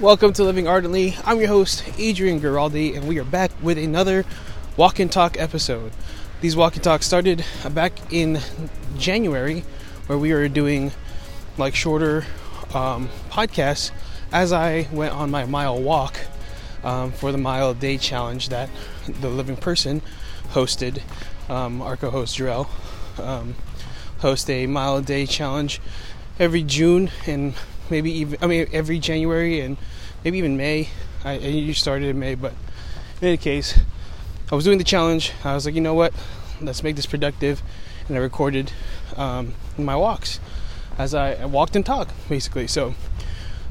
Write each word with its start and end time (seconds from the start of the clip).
Welcome 0.00 0.32
to 0.32 0.44
Living 0.44 0.66
Ardently. 0.66 1.14
I'm 1.26 1.40
your 1.40 1.48
host, 1.48 1.84
Adrian 1.98 2.40
Giraldi, 2.40 2.96
and 2.96 3.06
we 3.06 3.18
are 3.18 3.24
back 3.24 3.50
with 3.60 3.76
another 3.76 4.24
Walk 4.78 4.98
and 4.98 5.12
Talk 5.12 5.38
episode. 5.38 5.92
These 6.40 6.56
Walk 6.56 6.74
and 6.76 6.82
Talks 6.82 7.04
started 7.04 7.44
back 7.72 8.10
in 8.10 8.40
January, 8.96 9.62
where 10.06 10.16
we 10.16 10.32
were 10.32 10.48
doing 10.48 10.92
like 11.58 11.74
shorter 11.74 12.24
um, 12.72 13.10
podcasts 13.28 13.90
as 14.32 14.54
I 14.54 14.88
went 14.90 15.12
on 15.12 15.30
my 15.30 15.44
mile 15.44 15.78
walk 15.78 16.18
um, 16.82 17.12
for 17.12 17.30
the 17.30 17.36
mile 17.36 17.72
a 17.72 17.74
day 17.74 17.98
challenge 17.98 18.48
that 18.48 18.70
the 19.06 19.28
living 19.28 19.58
person 19.58 20.00
hosted. 20.52 21.02
Um, 21.50 21.82
our 21.82 21.98
co 21.98 22.08
host 22.08 22.38
Jarrell 22.38 22.68
um, 23.18 23.54
host 24.20 24.48
a 24.48 24.66
mile 24.66 24.96
a 24.96 25.02
day 25.02 25.26
challenge 25.26 25.78
every 26.38 26.62
June 26.62 27.10
and 27.26 27.52
maybe 27.90 28.10
even 28.12 28.38
I 28.42 28.46
mean 28.46 28.68
every 28.72 28.98
January 28.98 29.60
and 29.60 29.76
maybe 30.24 30.38
even 30.38 30.56
May. 30.56 30.88
I, 31.24 31.34
you 31.34 31.74
started 31.74 32.08
in 32.08 32.18
May, 32.18 32.34
but 32.34 32.52
in 33.20 33.28
any 33.28 33.36
case, 33.36 33.78
I 34.50 34.54
was 34.54 34.64
doing 34.64 34.78
the 34.78 34.84
challenge. 34.84 35.32
I 35.44 35.54
was 35.54 35.66
like, 35.66 35.74
you 35.74 35.80
know 35.80 35.94
what? 35.94 36.14
Let's 36.60 36.82
make 36.82 36.96
this 36.96 37.06
productive, 37.06 37.62
and 38.08 38.16
I 38.16 38.20
recorded 38.20 38.72
um, 39.16 39.54
my 39.76 39.96
walks 39.96 40.40
as 40.98 41.14
I 41.14 41.44
walked 41.44 41.76
and 41.76 41.84
talked, 41.84 42.12
basically. 42.28 42.66
So 42.66 42.94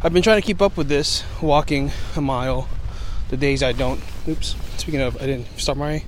I've 0.01 0.13
been 0.13 0.23
trying 0.23 0.41
to 0.41 0.45
keep 0.45 0.61
up 0.61 0.77
with 0.77 0.87
this, 0.87 1.23
walking 1.41 1.91
a 2.15 2.21
mile. 2.21 2.67
The 3.29 3.37
days 3.37 3.61
I 3.61 3.73
don't. 3.73 4.01
Oops. 4.27 4.55
Speaking 4.77 5.01
of, 5.01 5.15
I 5.17 5.27
didn't 5.27 5.59
start 5.59 5.77
my 5.77 6.03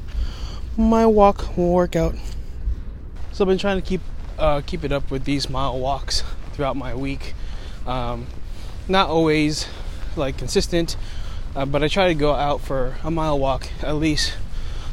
my 0.78 1.06
walk 1.06 1.56
workout. 1.58 2.16
So 3.32 3.44
I've 3.44 3.48
been 3.48 3.58
trying 3.58 3.80
to 3.80 3.88
keep 3.88 4.02
uh, 4.40 4.62
keep 4.66 4.84
it 4.84 4.92
up 4.92 5.12
with 5.12 5.26
these 5.26 5.50
mile 5.50 5.78
walks 5.80 6.24
throughout 6.54 6.76
my 6.76 6.96
week. 6.96 7.34
Um, 7.86 8.28
not 8.88 9.10
always 9.10 9.68
like 10.16 10.38
consistent, 10.38 10.98
uh, 11.56 11.66
but 11.66 11.84
I 11.84 11.88
try 11.88 12.08
to 12.08 12.14
go 12.14 12.34
out 12.34 12.62
for 12.62 12.96
a 13.04 13.12
mile 13.12 13.38
walk 13.40 13.70
at 13.82 13.96
least 13.96 14.34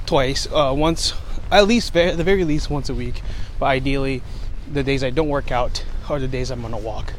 twice, 0.07 0.47
uh, 0.47 0.73
once, 0.77 1.15
at 1.51 1.67
least 1.67 1.93
the 1.93 2.15
very 2.15 2.45
least 2.45 2.71
once 2.71 2.89
a 2.89 2.95
week. 2.95 3.23
But 3.59 3.67
ideally, 3.67 4.23
the 4.71 4.83
days 4.83 5.03
I 5.03 5.11
don't 5.11 5.29
work 5.29 5.51
out 5.51 5.85
are 6.09 6.19
the 6.19 6.29
days 6.29 6.51
I'm 6.51 6.63
gonna 6.63 6.79
walk. 6.79 7.15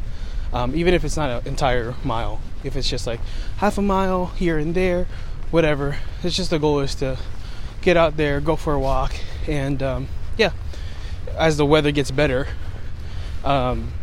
Um, 0.51 0.75
even 0.75 0.93
if 0.93 1.03
it's 1.03 1.17
not 1.17 1.29
an 1.29 1.47
entire 1.47 1.93
mile, 2.03 2.41
if 2.63 2.75
it's 2.75 2.89
just 2.89 3.05
like 3.05 3.19
half 3.57 3.77
a 3.77 3.81
mile 3.81 4.27
here 4.27 4.57
and 4.57 4.73
there, 4.73 5.07
whatever. 5.51 5.97
It's 6.23 6.35
just 6.35 6.49
the 6.49 6.59
goal 6.59 6.79
is 6.79 6.95
to 6.95 7.17
get 7.81 7.97
out 7.97 8.17
there, 8.17 8.41
go 8.41 8.55
for 8.55 8.73
a 8.73 8.79
walk, 8.79 9.15
and 9.47 9.81
um, 9.83 10.07
yeah. 10.37 10.51
As 11.37 11.57
the 11.57 11.65
weather 11.65 11.91
gets 11.91 12.11
better, 12.11 12.47
um, 13.43 13.93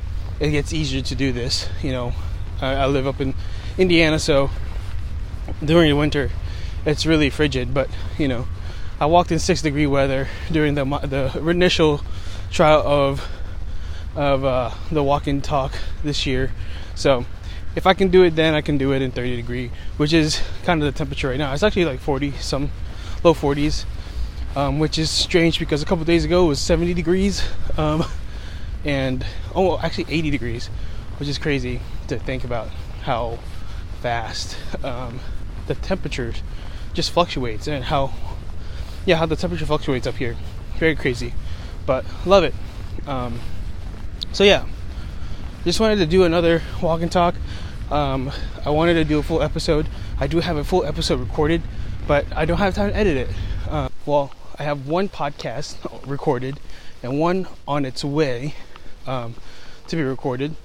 it 0.41 0.51
gets 0.51 0.73
easier 0.73 1.03
to 1.03 1.15
do 1.15 1.33
this. 1.33 1.69
You 1.83 1.93
know, 1.93 2.13
I, 2.61 2.75
I 2.75 2.87
live 2.87 3.07
up 3.07 3.21
in 3.21 3.35
Indiana, 3.79 4.19
so 4.19 4.51
during 5.65 5.91
the 5.91 5.97
winter 5.97 6.31
it's 6.85 7.05
really 7.05 7.31
frigid. 7.31 7.75
But 7.75 7.91
you 8.19 8.29
know, 8.29 8.47
I 8.99 9.07
walked 9.07 9.33
in 9.33 9.39
six 9.39 9.63
degree 9.63 9.87
weather 9.87 10.29
during 10.51 10.75
the 10.75 10.85
the 10.85 11.49
initial 11.49 12.01
trial 12.51 12.83
of 12.87 13.29
of 14.15 14.45
uh, 14.45 14.71
the 14.91 15.03
walk 15.03 15.27
and 15.27 15.45
talk 15.45 15.75
this 16.03 16.27
year. 16.27 16.53
So 16.95 17.27
if 17.75 17.87
I 17.87 17.93
can 17.93 18.09
do 18.09 18.23
it 18.23 18.35
then, 18.35 18.55
I 18.55 18.63
can 18.63 18.79
do 18.79 18.93
it 18.93 19.03
in 19.03 19.11
30 19.11 19.37
degree, 19.37 19.71
which 19.99 20.15
is 20.15 20.41
kind 20.65 20.83
of 20.83 20.93
the 20.93 20.97
temperature 20.97 21.29
right 21.29 21.39
now. 21.39 21.53
It's 21.53 21.63
actually 21.63 21.85
like 21.85 22.01
40, 22.01 22.33
some 22.33 22.71
low 23.23 23.35
40s, 23.35 23.85
um, 24.57 24.79
which 24.79 24.97
is 24.97 25.11
strange 25.11 25.59
because 25.59 25.83
a 25.83 25.85
couple 25.85 26.05
days 26.07 26.25
ago 26.25 26.47
it 26.47 26.49
was 26.49 26.61
70 26.61 26.95
degrees. 26.95 27.43
Um, 27.77 28.05
and 28.85 29.25
oh, 29.55 29.79
actually 29.79 30.07
80 30.09 30.31
degrees, 30.31 30.67
which 31.19 31.29
is 31.29 31.39
crazy 31.39 31.81
to 32.09 32.19
think 32.19 32.45
about 32.45 32.69
how 33.03 33.39
fast 34.01 34.57
um, 34.85 35.21
the 35.67 35.75
temperature 35.75 36.33
just 36.95 37.11
fluctuates 37.11 37.67
and 37.67 37.85
how 37.85 38.13
yeah 39.05 39.17
how 39.17 39.27
the 39.27 39.37
temperature 39.37 39.67
fluctuates 39.67 40.07
up 40.07 40.15
here. 40.15 40.37
Very 40.79 40.97
crazy, 40.97 41.33
but 41.87 42.05
love 42.25 42.45
it. 42.45 42.55
Um, 43.07 43.41
so 44.33 44.45
yeah, 44.45 44.67
just 45.65 45.81
wanted 45.81 45.97
to 45.97 46.07
do 46.07 46.25
another 46.25 46.63
walk 46.83 47.03
and 47.03 47.11
talk. 47.11 47.35
Um, 47.91 48.31
I 48.65 48.71
wanted 48.71 48.95
to 48.95 49.05
do 49.05 49.19
a 49.19 49.23
full 49.23 49.43
episode. 49.43 49.87
I 50.19 50.27
do 50.27 50.41
have 50.41 50.57
a 50.57 50.65
full 50.65 50.85
episode 50.85 51.21
recorded, 51.21 51.63
but 52.07 52.27
I 52.35 52.45
don't 52.45 52.59
have 52.59 52.75
time 52.75 52.91
to 52.91 52.97
edit 52.97 53.17
it. 53.17 53.29
Uh, 53.69 53.89
well, 54.05 54.33
I 54.59 54.65
have 54.65 54.87
one 54.87 55.09
podcast 55.09 55.77
recorded 56.07 56.59
and 57.07 57.21
one 57.21 57.47
on 57.69 57.85
its 57.85 58.05
way 58.05 58.55
um, 59.07 59.35
to 59.87 59.97
be 59.97 60.03
recorded. 60.03 60.57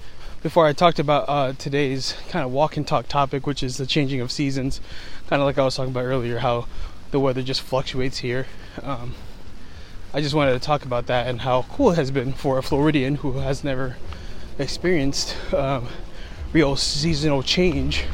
Before 0.42 0.66
I 0.66 0.72
talked 0.72 0.98
about 0.98 1.28
uh, 1.28 1.52
today's 1.52 2.16
kind 2.28 2.44
of 2.44 2.50
walk 2.50 2.76
and 2.76 2.86
talk 2.86 3.06
topic, 3.06 3.46
which 3.46 3.62
is 3.62 3.76
the 3.76 3.86
changing 3.86 4.20
of 4.20 4.32
seasons, 4.32 4.80
kind 5.28 5.40
of 5.40 5.46
like 5.46 5.56
I 5.56 5.64
was 5.64 5.76
talking 5.76 5.92
about 5.92 6.04
earlier, 6.04 6.40
how 6.40 6.66
the 7.12 7.20
weather 7.20 7.42
just 7.42 7.60
fluctuates 7.60 8.18
here. 8.18 8.46
Um, 8.82 9.14
I 10.12 10.20
just 10.20 10.34
wanted 10.34 10.54
to 10.54 10.58
talk 10.58 10.84
about 10.84 11.06
that 11.06 11.28
and 11.28 11.42
how 11.42 11.62
cool 11.70 11.92
it 11.92 11.94
has 11.94 12.10
been 12.10 12.32
for 12.32 12.58
a 12.58 12.62
Floridian 12.62 13.16
who 13.16 13.38
has 13.38 13.62
never 13.62 13.96
experienced 14.58 15.36
um, 15.54 15.86
real 16.52 16.74
seasonal 16.74 17.44
change, 17.44 18.04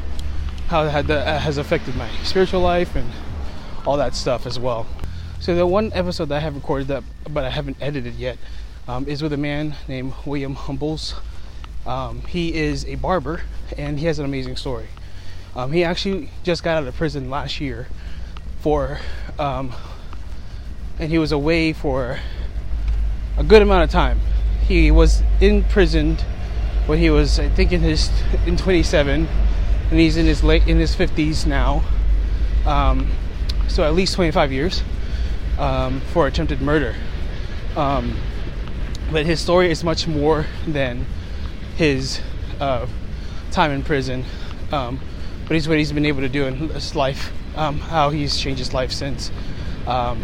how 0.67 0.83
that 0.83 1.41
has 1.41 1.57
affected 1.57 1.95
my 1.95 2.09
spiritual 2.23 2.61
life 2.61 2.95
and 2.95 3.09
all 3.87 3.97
that 3.97 4.13
stuff 4.13 4.45
as 4.45 4.59
well. 4.59 4.85
So 5.41 5.55
the 5.55 5.65
one 5.65 5.91
episode 5.93 6.25
that 6.29 6.35
I 6.35 6.39
have 6.41 6.53
recorded 6.53 6.89
that, 6.89 7.01
but 7.29 7.45
I 7.45 7.49
haven't 7.49 7.77
edited 7.79 8.15
yet, 8.15 8.37
um, 8.89 9.07
is 9.07 9.23
with 9.23 9.31
a 9.31 9.37
man 9.37 9.73
named 9.87 10.13
William 10.25 10.53
Humbles. 10.53 11.15
Um, 11.87 12.23
he 12.23 12.53
is 12.53 12.85
a 12.85 12.95
barber 12.95 13.43
and 13.77 13.97
he 13.97 14.05
has 14.07 14.19
an 14.19 14.25
amazing 14.25 14.57
story. 14.57 14.87
Um, 15.55 15.71
he 15.71 15.85
actually 15.85 16.29
just 16.43 16.61
got 16.61 16.75
out 16.75 16.87
of 16.89 16.93
prison 16.95 17.29
last 17.29 17.61
year 17.61 17.87
for, 18.59 18.99
um, 19.39 19.71
and 20.99 21.09
he 21.09 21.17
was 21.17 21.31
away 21.31 21.71
for 21.71 22.19
a 23.37 23.43
good 23.45 23.61
amount 23.61 23.85
of 23.85 23.89
time. 23.89 24.19
He 24.67 24.91
was 24.91 25.23
imprisoned 25.39 26.19
when 26.85 26.99
he 26.99 27.09
was, 27.09 27.39
I 27.39 27.47
think, 27.47 27.71
in 27.71 27.79
his 27.79 28.11
in 28.45 28.57
27, 28.57 29.25
and 29.89 29.99
he's 29.99 30.17
in 30.17 30.25
his 30.25 30.43
late 30.43 30.67
in 30.67 30.79
his 30.79 30.97
50s 30.97 31.45
now. 31.45 31.81
Um, 32.65 33.09
so 33.69 33.83
at 33.83 33.93
least 33.93 34.15
25 34.15 34.51
years 34.51 34.83
um, 35.59 36.01
for 36.13 36.25
attempted 36.25 36.61
murder. 36.61 36.95
Um, 37.75 38.17
but 39.11 39.25
his 39.25 39.39
story 39.39 39.69
is 39.71 39.83
much 39.83 40.07
more 40.07 40.45
than 40.67 41.05
his 41.75 42.21
uh, 42.59 42.87
time 43.51 43.71
in 43.71 43.83
prison. 43.83 44.25
Um, 44.71 44.99
but 45.47 45.55
he's 45.55 45.67
what 45.67 45.77
he's 45.77 45.91
been 45.91 46.05
able 46.05 46.21
to 46.21 46.29
do 46.29 46.45
in 46.45 46.69
his 46.69 46.95
life, 46.95 47.31
um, 47.55 47.79
how 47.79 48.09
he's 48.09 48.37
changed 48.37 48.59
his 48.59 48.73
life 48.73 48.91
since. 48.91 49.31
Um, 49.87 50.23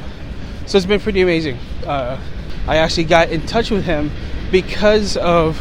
so 0.67 0.77
it's 0.77 0.85
been 0.85 0.99
pretty 0.99 1.21
amazing. 1.21 1.57
Uh, 1.85 2.19
I 2.67 2.77
actually 2.77 3.05
got 3.05 3.29
in 3.29 3.45
touch 3.45 3.71
with 3.71 3.85
him 3.85 4.11
because 4.51 5.17
of 5.17 5.59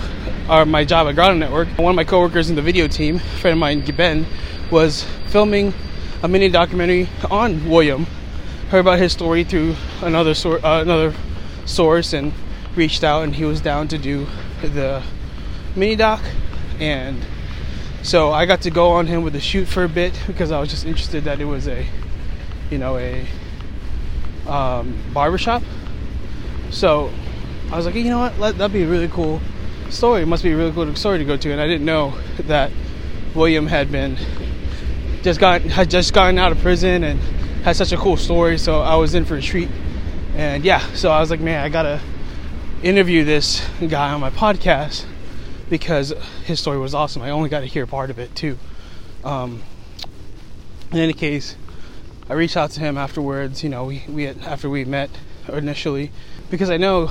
our, 0.49 0.67
my 0.67 0.85
job 0.85 1.09
at 1.09 1.15
Grotto 1.15 1.35
Network. 1.35 1.69
One 1.79 1.91
of 1.91 1.97
my 1.97 2.05
coworkers 2.05 2.51
in 2.51 2.56
the 2.56 2.62
video 2.62 2.87
team, 2.87 3.17
a 3.17 3.21
friend 3.21 3.53
of 3.53 3.59
mine, 3.59 3.85
Ben, 3.97 4.27
was 4.71 5.05
filming 5.29 5.73
a 6.23 6.29
mini 6.29 6.49
documentary 6.49 7.09
on 7.31 7.69
William. 7.69 8.06
Heard 8.75 8.81
about 8.81 8.99
his 8.99 9.12
story 9.12 9.45
through 9.45 9.77
another, 10.03 10.35
sor- 10.35 10.59
uh, 10.67 10.83
another 10.83 11.15
source 11.65 12.12
and 12.12 12.33
reached 12.75 13.05
out 13.05 13.23
and 13.23 13.33
he 13.33 13.45
was 13.45 13.61
down 13.61 13.87
to 13.87 13.99
do 13.99 14.27
the 14.62 15.01
mini 15.77 15.95
doc. 15.95 16.21
And 16.81 17.25
so 18.03 18.33
I 18.33 18.47
got 18.47 18.62
to 18.62 18.73
go 18.73 18.89
on 18.89 19.07
him 19.07 19.23
with 19.23 19.37
a 19.37 19.41
shoot 19.41 19.67
for 19.67 19.85
a 19.85 19.89
bit 19.89 20.21
because 20.27 20.51
I 20.51 20.59
was 20.59 20.71
just 20.71 20.87
interested 20.87 21.23
that 21.23 21.41
it 21.41 21.45
was 21.45 21.69
a 21.69 21.87
you 22.69 22.79
know 22.79 22.99
a 22.99 23.25
um, 24.49 24.99
barbershop. 25.12 25.62
So 26.71 27.12
I 27.71 27.76
was 27.76 27.87
like 27.87 27.94
you 27.94 28.03
know 28.06 28.29
what? 28.29 28.59
That'd 28.59 28.73
be 28.73 28.82
a 28.82 28.88
really 28.88 29.06
cool 29.06 29.41
story. 29.88 30.23
It 30.23 30.26
must 30.26 30.43
be 30.43 30.50
a 30.50 30.56
really 30.56 30.73
cool 30.73 30.93
story 30.97 31.19
to 31.19 31.25
go 31.25 31.37
to. 31.37 31.53
And 31.53 31.61
I 31.61 31.69
didn't 31.69 31.87
know 31.87 32.19
that 32.38 32.73
William 33.37 33.69
had 33.69 33.93
been 33.93 34.17
just 35.23 35.38
got 35.38 35.61
had 35.61 35.91
just 35.91 36.12
gotten 36.12 36.41
out 36.41 36.50
of 36.50 36.59
prison 36.59 37.05
and 37.05 37.21
had 37.64 37.76
such 37.76 37.93
a 37.93 37.96
cool 37.96 38.16
story 38.16 38.58
so 38.58 38.81
I 38.81 38.94
was 38.96 39.14
in 39.14 39.25
for 39.25 39.37
a 39.37 39.43
treat 39.43 39.69
and 40.37 40.64
yeah 40.64 40.81
so 40.94 41.11
I 41.11 41.20
was 41.20 41.31
like 41.31 41.40
man 41.40 41.64
I 41.64 41.69
gotta 41.69 42.00
interview 42.82 43.25
this 43.25 43.66
guy 43.88 44.12
on 44.12 44.20
my 44.20 44.31
podcast 44.31 45.06
because 45.70 46.12
his 46.44 46.61
story 46.61 46.78
was 46.78 46.94
awesome. 46.94 47.22
I 47.22 47.31
only 47.31 47.49
got 47.49 47.61
to 47.61 47.66
hear 47.66 47.87
part 47.87 48.11
of 48.11 48.19
it 48.19 48.34
too. 48.34 48.58
Um, 49.25 49.62
in 50.93 50.99
any 50.99 51.14
case, 51.14 51.56
I 52.28 52.34
reached 52.34 52.56
out 52.56 52.70
to 52.72 52.81
him 52.81 52.99
afterwards. 52.99 53.62
You 53.62 53.70
know, 53.70 53.84
we, 53.84 54.05
we 54.08 54.25
had, 54.25 54.38
after 54.43 54.69
we 54.69 54.84
met 54.84 55.11
initially, 55.49 56.11
because 56.50 56.70
I 56.70 56.76
know 56.76 57.11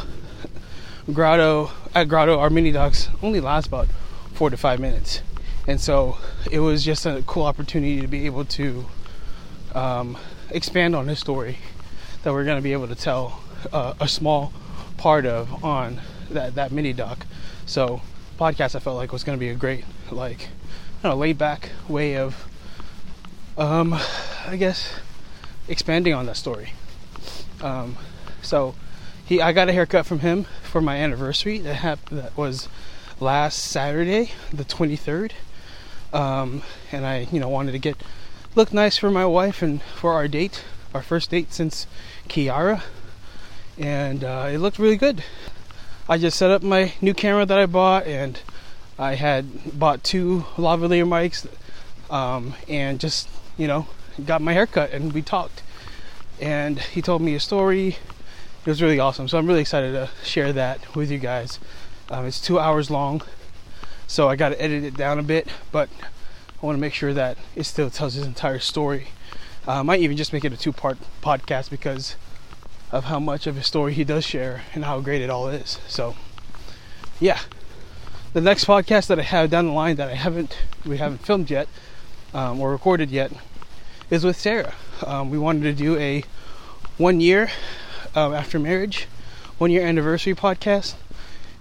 Grotto 1.11 1.71
at 1.93 2.07
Grotto 2.07 2.39
our 2.39 2.49
mini 2.49 2.71
docs 2.71 3.09
only 3.21 3.41
last 3.41 3.67
about 3.67 3.87
four 4.33 4.49
to 4.49 4.57
five 4.57 4.79
minutes, 4.79 5.21
and 5.67 5.81
so 5.81 6.17
it 6.51 6.59
was 6.59 6.85
just 6.85 7.05
a 7.05 7.23
cool 7.25 7.43
opportunity 7.43 7.99
to 8.01 8.07
be 8.07 8.25
able 8.25 8.45
to 8.45 8.85
um, 9.73 10.17
expand 10.53 10.95
on 10.95 11.07
this 11.07 11.19
story 11.19 11.57
that 12.23 12.31
we're 12.31 12.45
going 12.45 12.57
to 12.57 12.63
be 12.63 12.73
able 12.73 12.87
to 12.87 12.95
tell 12.95 13.41
uh, 13.71 13.93
a 13.99 14.07
small 14.07 14.53
part 14.97 15.25
of 15.25 15.63
on 15.63 15.99
that, 16.29 16.55
that 16.55 16.71
mini 16.71 16.93
doc. 16.93 17.25
So 17.65 18.01
podcast 18.39 18.75
I 18.75 18.79
felt 18.79 18.95
like 18.95 19.11
was 19.11 19.23
going 19.23 19.37
to 19.37 19.39
be 19.39 19.49
a 19.49 19.55
great 19.55 19.83
like 20.11 20.49
you 21.03 21.09
know, 21.09 21.15
laid 21.15 21.37
back 21.37 21.71
way 21.89 22.15
of, 22.15 22.47
um, 23.57 23.93
I 24.47 24.55
guess, 24.57 24.93
expanding 25.67 26.13
on 26.13 26.25
that 26.27 26.37
story. 26.37 26.71
Um, 27.61 27.97
so 28.41 28.75
he, 29.25 29.41
I 29.41 29.51
got 29.51 29.69
a 29.69 29.73
haircut 29.73 30.05
from 30.05 30.19
him 30.19 30.45
for 30.63 30.81
my 30.81 30.97
anniversary. 30.97 31.57
That 31.59 31.75
happened. 31.75 32.19
That 32.19 32.37
was 32.37 32.69
last 33.19 33.59
Saturday, 33.59 34.31
the 34.51 34.63
23rd. 34.63 35.31
Um, 36.13 36.61
and 36.91 37.05
I, 37.05 37.27
you 37.31 37.39
know, 37.39 37.49
wanted 37.49 37.71
to 37.73 37.79
get 37.79 37.97
look 38.55 38.71
nice 38.71 38.97
for 38.97 39.09
my 39.09 39.25
wife 39.25 39.61
and 39.61 39.81
for 39.81 40.13
our 40.13 40.27
date, 40.27 40.63
our 40.93 41.01
first 41.01 41.31
date 41.31 41.53
since 41.53 41.87
Kiara, 42.29 42.83
and 43.77 44.23
uh, 44.23 44.49
it 44.51 44.59
looked 44.59 44.79
really 44.79 44.97
good. 44.97 45.23
I 46.07 46.17
just 46.17 46.37
set 46.37 46.51
up 46.51 46.61
my 46.61 46.93
new 47.01 47.13
camera 47.13 47.45
that 47.45 47.57
I 47.57 47.65
bought, 47.65 48.05
and 48.05 48.39
I 48.99 49.15
had 49.15 49.77
bought 49.77 50.03
two 50.03 50.45
lavalier 50.55 51.07
mics, 51.07 51.47
um, 52.13 52.53
and 52.67 52.99
just 52.99 53.27
you 53.57 53.67
know 53.67 53.87
got 54.25 54.41
my 54.41 54.53
haircut, 54.53 54.91
and 54.91 55.13
we 55.13 55.21
talked. 55.21 55.63
And 56.39 56.79
he 56.79 57.01
told 57.01 57.21
me 57.21 57.35
a 57.35 57.39
story. 57.39 57.97
It 58.65 58.69
was 58.69 58.81
really 58.81 58.99
awesome. 58.99 59.27
So 59.27 59.37
I'm 59.37 59.47
really 59.47 59.61
excited 59.61 59.91
to 59.93 60.09
share 60.23 60.53
that 60.53 60.95
with 60.95 61.11
you 61.11 61.19
guys. 61.19 61.59
Um, 62.09 62.25
it's 62.25 62.39
two 62.39 62.59
hours 62.59 62.91
long, 62.91 63.21
so 64.07 64.29
I 64.29 64.35
got 64.35 64.49
to 64.49 64.61
edit 64.61 64.83
it 64.83 64.95
down 64.95 65.19
a 65.19 65.23
bit, 65.23 65.47
but 65.71 65.89
I 66.63 66.65
want 66.65 66.77
to 66.77 66.81
make 66.81 66.93
sure 66.93 67.13
that 67.13 67.37
it 67.57 67.65
still 67.65 67.89
tells 67.89 68.13
his 68.13 68.25
entire 68.25 68.59
story. 68.59 69.09
Uh, 69.67 69.79
I 69.79 69.81
might 69.81 69.99
even 69.99 70.15
just 70.15 70.31
make 70.31 70.45
it 70.45 70.53
a 70.53 70.57
two-part 70.57 70.97
podcast 71.21 71.69
because 71.69 72.15
of 72.89 73.03
how 73.03 73.19
much 73.19 73.47
of 73.47 73.57
his 73.57 73.65
story 73.65 73.93
he 73.93 74.05
does 74.05 74.23
share 74.23 74.61
and 74.73 74.85
how 74.85 75.01
great 75.01 75.21
it 75.21 75.29
all 75.29 75.49
is. 75.49 75.81
So, 75.89 76.15
yeah, 77.19 77.41
the 78.31 78.39
next 78.39 78.63
podcast 78.63 79.07
that 79.07 79.19
I 79.19 79.23
have 79.23 79.49
down 79.49 79.65
the 79.65 79.73
line 79.73 79.97
that 79.97 80.07
I 80.07 80.13
haven't 80.13 80.57
we 80.85 80.99
haven't 80.99 81.25
filmed 81.25 81.49
yet 81.49 81.67
um, 82.33 82.61
or 82.61 82.71
recorded 82.71 83.11
yet 83.11 83.33
is 84.09 84.23
with 84.23 84.37
Sarah. 84.37 84.73
Um, 85.05 85.31
we 85.31 85.37
wanted 85.37 85.63
to 85.63 85.73
do 85.73 85.97
a 85.97 86.23
one 86.97 87.19
year 87.19 87.51
um, 88.15 88.33
after 88.33 88.57
marriage, 88.57 89.09
one 89.57 89.69
year 89.69 89.85
anniversary 89.85 90.33
podcast. 90.33 90.95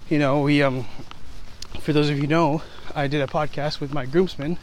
You 0.07 0.17
know, 0.17 0.39
we 0.39 0.63
um, 0.63 0.85
for 1.81 1.91
those 1.91 2.09
of 2.09 2.17
you 2.17 2.27
know, 2.27 2.61
I 2.95 3.07
did 3.07 3.21
a 3.21 3.27
podcast 3.27 3.81
with 3.81 3.93
my 3.93 4.05
groomsmen 4.05 4.57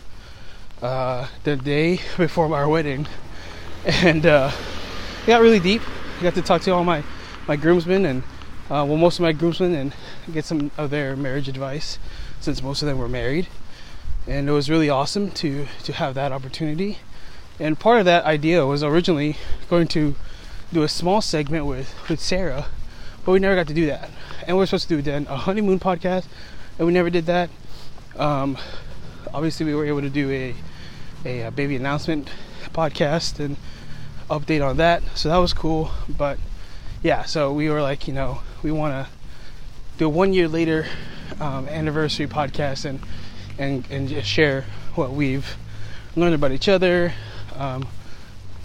uh, 0.82 1.28
the 1.44 1.56
day 1.56 2.00
before 2.16 2.54
our 2.54 2.68
wedding, 2.68 3.06
and 3.84 4.24
uh, 4.26 4.50
it 5.22 5.26
got 5.26 5.40
really 5.40 5.60
deep. 5.60 5.82
I 6.18 6.22
got 6.22 6.34
to 6.34 6.42
talk 6.42 6.62
to 6.62 6.70
all 6.72 6.84
my 6.84 7.02
my 7.46 7.56
groomsmen 7.56 8.04
and 8.04 8.22
uh, 8.70 8.84
well, 8.86 8.96
most 8.96 9.18
of 9.18 9.22
my 9.22 9.32
groomsmen 9.32 9.74
and 9.74 9.92
get 10.32 10.44
some 10.44 10.70
of 10.78 10.90
their 10.90 11.16
marriage 11.16 11.48
advice 11.48 11.98
since 12.40 12.62
most 12.62 12.82
of 12.82 12.88
them 12.88 12.98
were 12.98 13.08
married, 13.08 13.48
and 14.26 14.48
it 14.48 14.52
was 14.52 14.70
really 14.70 14.88
awesome 14.88 15.30
to 15.32 15.66
to 15.82 15.92
have 15.92 16.14
that 16.14 16.32
opportunity. 16.32 16.98
And 17.58 17.78
part 17.78 17.98
of 17.98 18.04
that 18.06 18.24
idea 18.24 18.64
was 18.64 18.82
originally 18.82 19.36
going 19.68 19.88
to 19.88 20.14
do 20.72 20.82
a 20.82 20.88
small 20.88 21.20
segment 21.20 21.66
with 21.66 21.94
with 22.08 22.20
Sarah, 22.20 22.66
but 23.24 23.32
we 23.32 23.38
never 23.38 23.56
got 23.56 23.66
to 23.68 23.74
do 23.74 23.86
that. 23.86 24.08
And 24.46 24.56
we 24.56 24.62
are 24.62 24.66
supposed 24.66 24.88
to 24.88 24.96
do 24.96 25.02
then 25.02 25.26
a 25.28 25.36
honeymoon 25.36 25.78
podcast, 25.80 26.26
and 26.78 26.86
we 26.86 26.92
never 26.92 27.10
did 27.10 27.26
that. 27.26 27.50
Um, 28.16 28.56
obviously, 29.34 29.66
we 29.66 29.74
were 29.74 29.84
able 29.84 30.00
to 30.00 30.10
do 30.10 30.30
a 30.30 30.54
a, 31.25 31.43
a 31.43 31.50
baby 31.50 31.76
announcement 31.76 32.31
podcast 32.72 33.40
and 33.40 33.56
update 34.28 34.67
on 34.67 34.76
that. 34.78 35.02
So 35.14 35.28
that 35.28 35.38
was 35.38 35.52
cool. 35.52 35.90
But 36.08 36.38
yeah, 37.02 37.25
so 37.25 37.52
we 37.52 37.69
were 37.69 37.82
like, 37.82 38.06
you 38.06 38.14
know, 38.14 38.40
we 38.62 38.70
want 38.70 39.06
to 39.06 39.12
do 39.99 40.06
a 40.06 40.08
one 40.08 40.32
year 40.32 40.49
later 40.49 40.87
um, 41.40 41.69
anniversary 41.69 42.26
podcast 42.26 42.84
and 42.84 43.00
and 43.58 43.87
and 43.90 44.08
just 44.08 44.28
share 44.28 44.64
what 44.94 45.12
we've 45.12 45.56
learned 46.17 46.34
about 46.34 46.52
each 46.52 46.69
other, 46.69 47.12
um, 47.55 47.87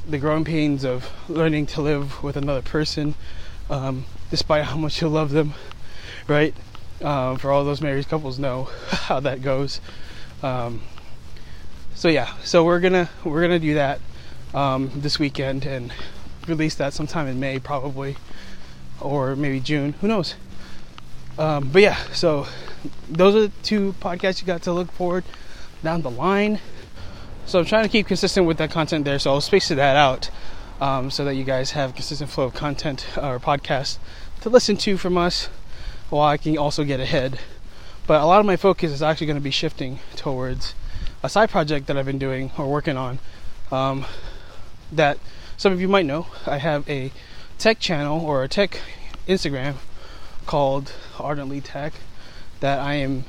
the 0.08 0.18
growing 0.18 0.44
pains 0.44 0.84
of 0.84 1.12
learning 1.30 1.66
to 1.68 1.82
live 1.82 2.24
with 2.24 2.38
another 2.38 2.62
person, 2.62 3.14
um, 3.70 4.06
despite 4.32 4.64
how 4.64 4.78
much 4.78 5.02
you 5.02 5.08
love 5.08 5.32
them, 5.32 5.54
right? 6.28 6.56
Um, 7.02 7.38
for 7.38 7.52
all 7.52 7.66
those 7.66 7.82
married 7.82 8.08
couples 8.08 8.40
know 8.40 8.64
how 8.90 9.20
that 9.20 9.42
goes. 9.42 9.80
So 11.96 12.10
yeah, 12.10 12.34
so 12.44 12.66
we're 12.66 12.82
gonna 12.82 13.10
we're 13.24 13.42
gonna 13.42 13.58
do 13.58 13.76
that 13.76 14.02
um, 14.54 14.92
this 14.94 15.18
weekend 15.18 15.66
and 15.66 15.94
release 16.46 16.76
that 16.76 16.92
sometime 16.92 17.26
in 17.26 17.40
May, 17.40 17.58
probably, 17.58 18.18
or 19.00 19.34
maybe 19.38 19.62
June. 19.62 19.94
Who 20.02 20.10
knows? 20.10 20.36
Um, 21.40 21.70
but 21.70 21.82
yeah, 21.82 21.96
so 22.12 22.48
those 23.10 23.34
are 23.34 23.42
the 23.48 23.52
two 23.64 23.96
podcasts 24.02 24.42
you 24.42 24.46
got 24.46 24.62
to 24.64 24.74
look 24.74 24.92
forward 24.92 25.24
down 25.84 26.02
the 26.02 26.12
line. 26.12 26.60
So 27.46 27.60
I'm 27.60 27.66
trying 27.66 27.84
to 27.84 27.90
keep 27.90 28.08
consistent 28.08 28.46
with 28.46 28.58
that 28.58 28.72
content 28.72 29.06
there. 29.06 29.18
So 29.18 29.32
I'll 29.32 29.40
space 29.40 29.70
that 29.70 29.80
out 29.96 30.30
um, 30.82 31.10
so 31.10 31.24
that 31.24 31.36
you 31.36 31.46
guys 31.46 31.72
have 31.72 31.96
consistent 31.96 32.30
flow 32.30 32.44
of 32.44 32.54
content 32.54 33.08
or 33.16 33.40
podcast 33.40 34.00
to 34.42 34.50
listen 34.50 34.76
to 34.78 34.98
from 34.98 35.18
us, 35.18 35.48
while 36.10 36.28
I 36.28 36.36
can 36.36 36.58
also 36.58 36.84
get 36.84 37.00
ahead. 37.00 37.40
But 38.06 38.22
a 38.22 38.26
lot 38.26 38.42
of 38.42 38.46
my 38.46 38.58
focus 38.58 38.92
is 38.92 39.02
actually 39.02 39.28
going 39.28 39.38
to 39.38 39.42
be 39.42 39.50
shifting 39.50 40.00
towards 40.18 40.74
a 41.26 41.30
side 41.30 41.50
project 41.50 41.88
that 41.88 41.98
I've 41.98 42.06
been 42.06 42.20
doing 42.20 42.52
or 42.56 42.70
working 42.70 42.98
on. 42.98 43.18
Um, 43.72 44.06
that 44.92 45.18
some 45.58 45.74
of 45.74 45.82
you 45.82 45.88
might 45.88 46.06
know. 46.06 46.28
I 46.46 46.58
have 46.60 46.88
a 46.88 47.12
tech 47.58 47.80
channel 47.80 48.24
or 48.24 48.44
a 48.44 48.48
tech 48.48 48.80
Instagram 49.28 49.76
called 50.46 50.94
Ardently 51.20 51.62
Tech 51.62 51.94
that 52.60 52.80
I 52.80 52.94
am 52.94 53.26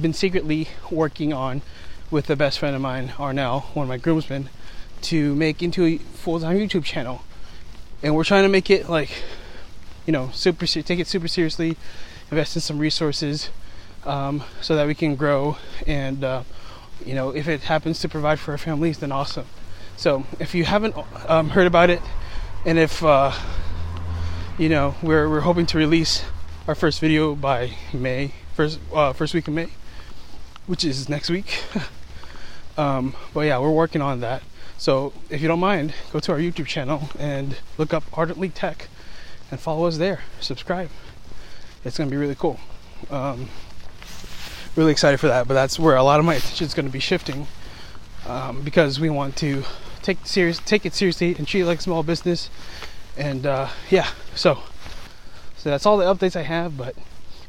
been 0.00 0.12
secretly 0.12 0.68
working 0.90 1.32
on 1.32 1.62
with 2.10 2.30
a 2.30 2.36
best 2.36 2.58
friend 2.58 2.76
of 2.76 2.82
mine, 2.82 3.08
Arnell, 3.16 3.62
one 3.74 3.84
of 3.84 3.88
my 3.88 3.96
groomsmen, 3.96 4.48
to 5.00 5.34
make 5.34 5.62
into 5.62 5.84
a 5.84 5.96
full-time 5.98 6.58
YouTube 6.58 6.84
channel. 6.84 7.22
And 8.02 8.14
we're 8.14 8.24
trying 8.24 8.44
to 8.44 8.48
make 8.48 8.70
it 8.70 8.88
like, 8.88 9.24
you 10.06 10.12
know, 10.12 10.30
super 10.32 10.66
take 10.66 11.00
it 11.00 11.06
super 11.08 11.26
seriously, 11.26 11.76
invest 12.30 12.54
in 12.54 12.60
some 12.60 12.78
resources, 12.78 13.48
um, 14.04 14.42
so 14.60 14.76
that 14.76 14.86
we 14.86 14.94
can 14.94 15.16
grow. 15.16 15.56
And 15.86 16.24
uh, 16.24 16.42
you 17.04 17.14
know, 17.14 17.30
if 17.30 17.48
it 17.48 17.62
happens 17.62 18.00
to 18.00 18.08
provide 18.08 18.38
for 18.38 18.52
our 18.52 18.58
families, 18.58 18.98
then 18.98 19.12
awesome. 19.12 19.46
So 19.96 20.26
if 20.38 20.54
you 20.54 20.64
haven't 20.64 20.94
um, 21.28 21.50
heard 21.50 21.66
about 21.66 21.90
it, 21.90 22.00
and 22.64 22.78
if 22.78 23.02
uh, 23.04 23.32
you 24.58 24.68
know, 24.68 24.94
we're 25.02 25.28
we're 25.28 25.40
hoping 25.40 25.66
to 25.66 25.78
release 25.78 26.24
our 26.68 26.74
first 26.74 27.00
video 27.00 27.34
by 27.34 27.72
May, 27.92 28.32
first 28.54 28.78
uh, 28.92 29.12
first 29.12 29.34
week 29.34 29.48
of 29.48 29.54
May, 29.54 29.68
which 30.66 30.84
is 30.84 31.08
next 31.08 31.30
week. 31.30 31.62
um, 32.76 33.14
but 33.34 33.40
yeah, 33.40 33.58
we're 33.58 33.70
working 33.70 34.02
on 34.02 34.20
that. 34.20 34.42
So 34.78 35.12
if 35.30 35.40
you 35.40 35.48
don't 35.48 35.60
mind, 35.60 35.94
go 36.12 36.20
to 36.20 36.32
our 36.32 36.38
YouTube 36.38 36.66
channel 36.66 37.08
and 37.18 37.56
look 37.78 37.94
up 37.94 38.04
Ardently 38.12 38.48
Tech 38.48 38.88
and 39.50 39.60
follow 39.60 39.86
us 39.86 39.98
there. 39.98 40.20
Subscribe. 40.40 40.90
It's 41.84 41.98
gonna 41.98 42.10
be 42.10 42.16
really 42.16 42.34
cool. 42.34 42.58
Um, 43.10 43.48
really 44.76 44.92
excited 44.92 45.18
for 45.18 45.28
that. 45.28 45.48
But 45.48 45.54
that's 45.54 45.78
where 45.78 45.96
a 45.96 46.02
lot 46.02 46.20
of 46.20 46.26
my 46.26 46.34
attention 46.34 46.66
is 46.66 46.74
going 46.74 46.86
to 46.86 46.92
be 46.92 47.00
shifting 47.00 47.46
um, 48.26 48.62
because 48.62 49.00
we 49.00 49.10
want 49.10 49.36
to 49.36 49.64
take 50.02 50.18
serious, 50.24 50.58
take 50.58 50.86
it 50.86 50.94
seriously, 50.94 51.34
and 51.36 51.46
treat 51.46 51.62
it 51.62 51.66
like 51.66 51.78
a 51.78 51.82
small 51.82 52.02
business. 52.02 52.50
And 53.16 53.46
uh, 53.46 53.68
yeah, 53.90 54.08
so 54.34 54.60
so 55.56 55.70
that's 55.70 55.86
all 55.86 55.96
the 55.96 56.04
updates 56.04 56.36
I 56.36 56.42
have. 56.42 56.76
But 56.76 56.96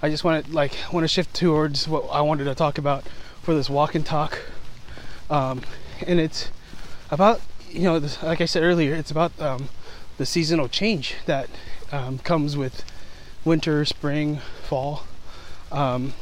I 0.01 0.09
just 0.09 0.23
want 0.23 0.45
to 0.45 0.51
like 0.51 0.75
want 0.91 1.03
to 1.03 1.07
shift 1.07 1.33
towards 1.33 1.87
what 1.87 2.07
I 2.11 2.21
wanted 2.21 2.45
to 2.45 2.55
talk 2.55 2.77
about 2.77 3.03
for 3.41 3.53
this 3.53 3.69
walk 3.69 3.95
and 3.95 4.05
talk, 4.05 4.39
um, 5.29 5.61
and 6.05 6.19
it's 6.19 6.51
about 7.11 7.41
you 7.69 7.83
know 7.83 7.99
this, 7.99 8.21
like 8.21 8.41
I 8.41 8.45
said 8.45 8.63
earlier, 8.63 8.93
it's 8.93 9.11
about 9.11 9.39
um, 9.41 9.69
the 10.17 10.25
seasonal 10.25 10.67
change 10.67 11.15
that 11.25 11.49
um, 11.91 12.19
comes 12.19 12.55
with 12.55 12.83
winter, 13.45 13.83
spring, 13.85 14.39
fall, 14.63 15.03
um, 15.71 16.13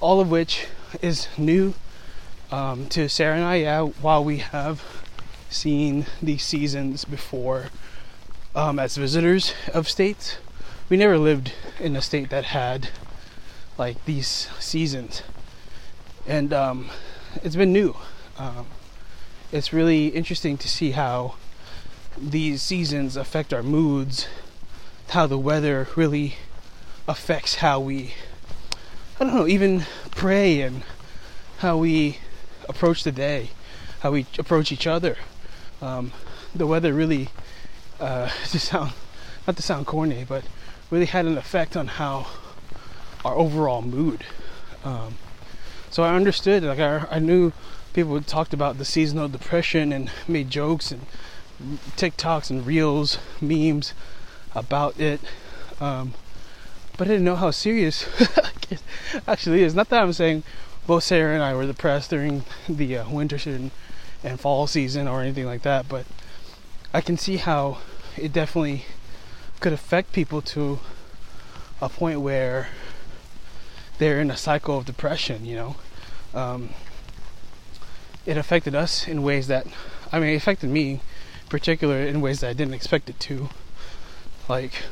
all 0.00 0.20
of 0.20 0.30
which 0.30 0.66
is 1.02 1.28
new 1.36 1.74
um, 2.50 2.86
to 2.88 3.08
Sarah 3.08 3.36
and 3.36 3.44
I. 3.44 3.56
Yeah, 3.56 3.82
while 3.82 4.24
we 4.24 4.38
have 4.38 4.82
seen 5.50 6.06
these 6.22 6.42
seasons 6.42 7.04
before 7.04 7.66
um, 8.54 8.78
as 8.78 8.96
visitors 8.96 9.54
of 9.72 9.88
states, 9.88 10.38
we 10.88 10.96
never 10.96 11.18
lived 11.18 11.52
in 11.78 11.94
a 11.96 12.02
state 12.02 12.30
that 12.30 12.46
had 12.46 12.88
like 13.78 14.04
these 14.04 14.48
seasons, 14.58 15.22
and 16.26 16.52
um, 16.52 16.90
it's 17.42 17.56
been 17.56 17.72
new. 17.72 17.96
Um, 18.38 18.66
it's 19.52 19.72
really 19.72 20.08
interesting 20.08 20.56
to 20.58 20.68
see 20.68 20.92
how 20.92 21.36
these 22.18 22.62
seasons 22.62 23.16
affect 23.16 23.52
our 23.54 23.62
moods, 23.62 24.26
how 25.10 25.26
the 25.26 25.38
weather 25.38 25.88
really 25.96 26.36
affects 27.06 27.56
how 27.56 27.80
we 27.80 28.14
I 29.20 29.24
don't 29.24 29.34
know, 29.34 29.46
even 29.46 29.82
pray 30.12 30.62
and 30.62 30.82
how 31.58 31.76
we 31.76 32.16
approach 32.70 33.04
the 33.04 33.12
day, 33.12 33.50
how 34.00 34.12
we 34.12 34.24
approach 34.38 34.72
each 34.72 34.86
other. 34.86 35.18
Um, 35.82 36.12
the 36.54 36.66
weather 36.66 36.94
really, 36.94 37.28
uh, 38.00 38.30
to 38.48 38.58
sound, 38.58 38.92
not 39.46 39.56
to 39.56 39.62
sound 39.62 39.86
corny, 39.86 40.24
but 40.26 40.44
really 40.90 41.04
had 41.04 41.26
an 41.26 41.36
effect 41.36 41.76
on 41.76 41.86
how 41.86 42.28
our 43.22 43.34
overall 43.34 43.82
mood. 43.82 44.24
Um, 44.84 45.18
So 45.90 46.02
I 46.02 46.14
understood. 46.14 46.62
Like 46.62 46.78
I, 46.78 47.06
I 47.10 47.18
knew 47.18 47.52
people 47.92 48.18
talked 48.22 48.54
about 48.54 48.78
the 48.78 48.86
seasonal 48.86 49.28
depression 49.28 49.92
and 49.92 50.10
made 50.28 50.48
jokes 50.48 50.90
and 50.90 51.02
TikToks 51.98 52.48
and 52.48 52.64
reels, 52.66 53.18
memes 53.38 53.92
about 54.54 54.98
it. 54.98 55.20
Um, 55.78 56.14
but 57.00 57.08
I 57.08 57.12
didn't 57.12 57.24
know 57.24 57.36
how 57.36 57.50
serious 57.50 58.06
it 58.70 58.82
actually 59.26 59.62
is. 59.62 59.74
Not 59.74 59.88
that 59.88 60.02
I'm 60.02 60.12
saying 60.12 60.42
both 60.86 61.02
Sarah 61.02 61.32
and 61.32 61.42
I 61.42 61.54
were 61.54 61.64
depressed 61.64 62.10
during 62.10 62.44
the 62.68 62.98
uh, 62.98 63.08
winter 63.08 63.38
and, 63.48 63.70
and 64.22 64.38
fall 64.38 64.66
season 64.66 65.08
or 65.08 65.22
anything 65.22 65.46
like 65.46 65.62
that, 65.62 65.88
but 65.88 66.04
I 66.92 67.00
can 67.00 67.16
see 67.16 67.38
how 67.38 67.78
it 68.18 68.34
definitely 68.34 68.84
could 69.60 69.72
affect 69.72 70.12
people 70.12 70.42
to 70.42 70.78
a 71.80 71.88
point 71.88 72.20
where 72.20 72.68
they're 73.96 74.20
in 74.20 74.30
a 74.30 74.36
cycle 74.36 74.76
of 74.76 74.84
depression, 74.84 75.46
you 75.46 75.56
know. 75.56 75.76
Um, 76.34 76.68
it 78.26 78.36
affected 78.36 78.74
us 78.74 79.08
in 79.08 79.22
ways 79.22 79.46
that, 79.46 79.66
I 80.12 80.20
mean, 80.20 80.34
it 80.34 80.36
affected 80.36 80.68
me 80.68 80.90
in 80.90 81.00
particular 81.48 82.02
in 82.02 82.20
ways 82.20 82.40
that 82.40 82.50
I 82.50 82.52
didn't 82.52 82.74
expect 82.74 83.08
it 83.08 83.18
to. 83.20 83.48
Like, 84.50 84.82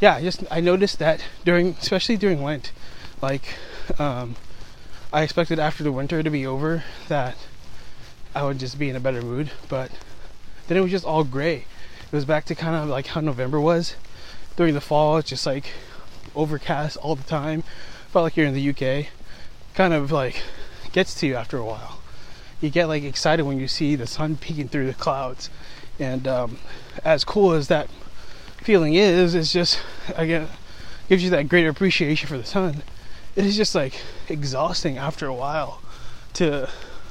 yeah, 0.00 0.16
I 0.16 0.22
just 0.22 0.44
I 0.50 0.60
noticed 0.60 0.98
that 0.98 1.22
during, 1.44 1.76
especially 1.80 2.16
during 2.16 2.42
Lent, 2.42 2.72
like, 3.20 3.54
um, 3.98 4.36
I 5.12 5.22
expected 5.22 5.58
after 5.58 5.84
the 5.84 5.92
winter 5.92 6.22
to 6.22 6.30
be 6.30 6.46
over 6.46 6.84
that 7.08 7.36
I 8.34 8.44
would 8.44 8.58
just 8.58 8.78
be 8.78 8.88
in 8.88 8.96
a 8.96 9.00
better 9.00 9.22
mood, 9.22 9.50
but 9.68 9.90
then 10.68 10.78
it 10.78 10.80
was 10.80 10.90
just 10.90 11.04
all 11.04 11.24
gray. 11.24 11.66
It 12.04 12.12
was 12.12 12.24
back 12.24 12.44
to 12.46 12.54
kind 12.54 12.76
of 12.76 12.88
like 12.88 13.08
how 13.08 13.20
November 13.20 13.60
was 13.60 13.96
during 14.56 14.74
the 14.74 14.80
fall. 14.80 15.18
It's 15.18 15.28
just 15.28 15.46
like 15.46 15.72
overcast 16.34 16.96
all 16.98 17.16
the 17.16 17.24
time. 17.24 17.62
Felt 18.08 18.22
like 18.22 18.36
you're 18.36 18.46
in 18.46 18.54
the 18.54 18.70
UK. 18.70 19.08
Kind 19.74 19.92
of 19.92 20.10
like 20.10 20.42
gets 20.92 21.14
to 21.20 21.26
you 21.26 21.34
after 21.34 21.58
a 21.58 21.64
while. 21.64 22.00
You 22.60 22.70
get 22.70 22.88
like 22.88 23.02
excited 23.02 23.44
when 23.44 23.60
you 23.60 23.68
see 23.68 23.96
the 23.96 24.06
sun 24.06 24.36
peeking 24.40 24.68
through 24.68 24.86
the 24.86 24.94
clouds, 24.94 25.50
and 25.98 26.26
um, 26.26 26.58
as 27.04 27.24
cool 27.24 27.52
as 27.52 27.68
that 27.68 27.88
feeling 28.62 28.94
is, 28.94 29.34
it's 29.34 29.52
just 29.52 29.80
again 30.16 30.48
gives 31.08 31.24
you 31.24 31.30
that 31.30 31.48
greater 31.48 31.68
appreciation 31.68 32.28
for 32.28 32.38
the 32.38 32.44
sun. 32.44 32.84
It 33.34 33.44
is 33.44 33.56
just 33.56 33.74
like 33.74 34.00
exhausting 34.28 34.96
after 34.96 35.26
a 35.26 35.34
while 35.34 35.82
to 36.34 36.68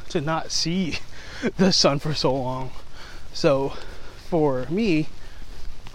to 0.08 0.22
not 0.22 0.52
see 0.52 1.00
the 1.58 1.74
sun 1.74 2.00
for 2.00 2.14
so 2.14 2.34
long. 2.34 2.72
So 3.34 3.74
for 4.30 4.66
me, 4.70 5.10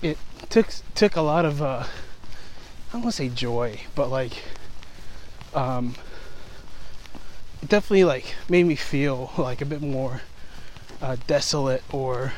it 0.03 0.19
took 0.51 0.69
took 0.95 1.17
a 1.17 1.23
lot 1.23 1.47
of 1.47 1.63
uh, 1.63 1.85
I 1.87 2.93
don't 2.93 3.03
want 3.03 3.15
to 3.15 3.23
say 3.23 3.29
joy, 3.31 3.81
but 3.95 4.11
like 4.11 4.43
um, 5.55 5.95
it 7.63 7.71
definitely 7.71 8.05
like 8.05 8.35
made 8.51 8.67
me 8.67 8.77
feel 8.77 9.33
like 9.39 9.63
a 9.63 9.67
bit 9.67 9.81
more 9.81 10.21
uh, 11.01 11.17
desolate 11.27 11.83
or 11.91 12.35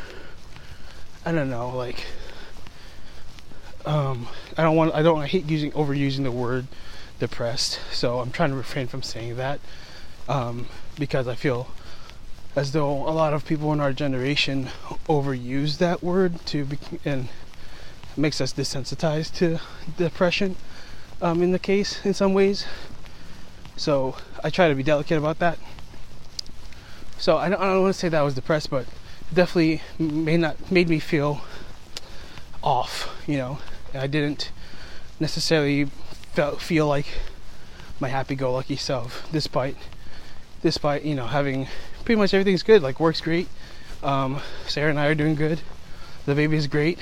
I 1.24 1.32
don't 1.32 1.50
know 1.50 1.76
like 1.76 2.06
um, 3.86 4.28
I 4.56 4.62
don't 4.62 4.76
want 4.76 4.94
I 4.94 5.02
don't 5.02 5.20
I 5.20 5.26
hate 5.26 5.46
using 5.46 5.72
overusing 5.72 6.24
the 6.24 6.32
word 6.32 6.66
depressed 7.18 7.80
so 7.92 8.20
I'm 8.20 8.30
trying 8.30 8.50
to 8.50 8.56
refrain 8.56 8.88
from 8.88 9.02
saying 9.02 9.36
that 9.36 9.60
um, 10.28 10.66
because 10.98 11.28
I 11.28 11.34
feel 11.34 11.68
as 12.54 12.72
though 12.72 12.90
a 12.90 13.12
lot 13.12 13.32
of 13.32 13.44
people 13.44 13.72
in 13.72 13.80
our 13.80 13.92
generation 13.92 14.70
overuse 15.08 15.78
that 15.78 16.02
word 16.02 16.44
to 16.46 16.64
be, 16.64 16.78
and 17.04 17.28
makes 18.16 18.40
us 18.40 18.52
desensitized 18.52 19.34
to 19.34 19.60
depression 19.96 20.56
um, 21.20 21.42
in 21.42 21.52
the 21.52 21.58
case 21.58 22.04
in 22.04 22.14
some 22.14 22.32
ways. 22.32 22.66
So 23.76 24.16
I 24.42 24.48
try 24.48 24.68
to 24.68 24.74
be 24.74 24.82
delicate 24.82 25.18
about 25.18 25.38
that. 25.40 25.58
So 27.18 27.36
I 27.36 27.50
don't, 27.50 27.60
I 27.60 27.66
don't 27.66 27.82
want 27.82 27.94
to 27.94 28.00
say 28.00 28.08
that 28.08 28.18
I 28.18 28.22
was 28.22 28.34
depressed 28.34 28.70
but 28.70 28.86
definitely 29.32 29.82
made 29.98 30.40
not 30.40 30.70
made 30.70 30.88
me 30.88 30.98
feel 30.98 31.40
off 32.62 33.08
you 33.26 33.36
know 33.36 33.58
I 33.96 34.06
didn't 34.06 34.50
necessarily 35.18 35.86
felt, 36.34 36.60
feel 36.60 36.86
like 36.86 37.06
my 37.98 38.08
happy-go-lucky 38.08 38.76
self 38.76 39.26
despite 39.32 39.76
despite 40.62 41.02
you 41.02 41.14
know 41.14 41.26
having 41.26 41.66
pretty 42.04 42.18
much 42.18 42.34
everything's 42.34 42.62
good. 42.62 42.82
Like 42.82 43.00
work's 43.00 43.20
great. 43.20 43.48
Um, 44.02 44.40
Sarah 44.66 44.90
and 44.90 45.00
I 45.00 45.06
are 45.06 45.14
doing 45.14 45.34
good. 45.34 45.60
The 46.26 46.34
baby 46.34 46.56
is 46.56 46.66
great. 46.66 46.98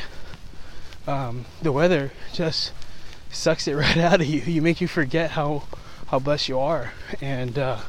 Um, 1.06 1.44
the 1.62 1.72
weather 1.72 2.12
just 2.32 2.72
sucks 3.30 3.66
it 3.68 3.74
right 3.76 3.96
out 3.96 4.20
of 4.20 4.26
you. 4.26 4.40
You 4.40 4.62
make 4.62 4.80
you 4.80 4.88
forget 4.88 5.32
how 5.32 5.64
how 6.08 6.18
blessed 6.18 6.48
you 6.48 6.58
are, 6.58 6.92
and 7.20 7.58
uh, 7.58 7.80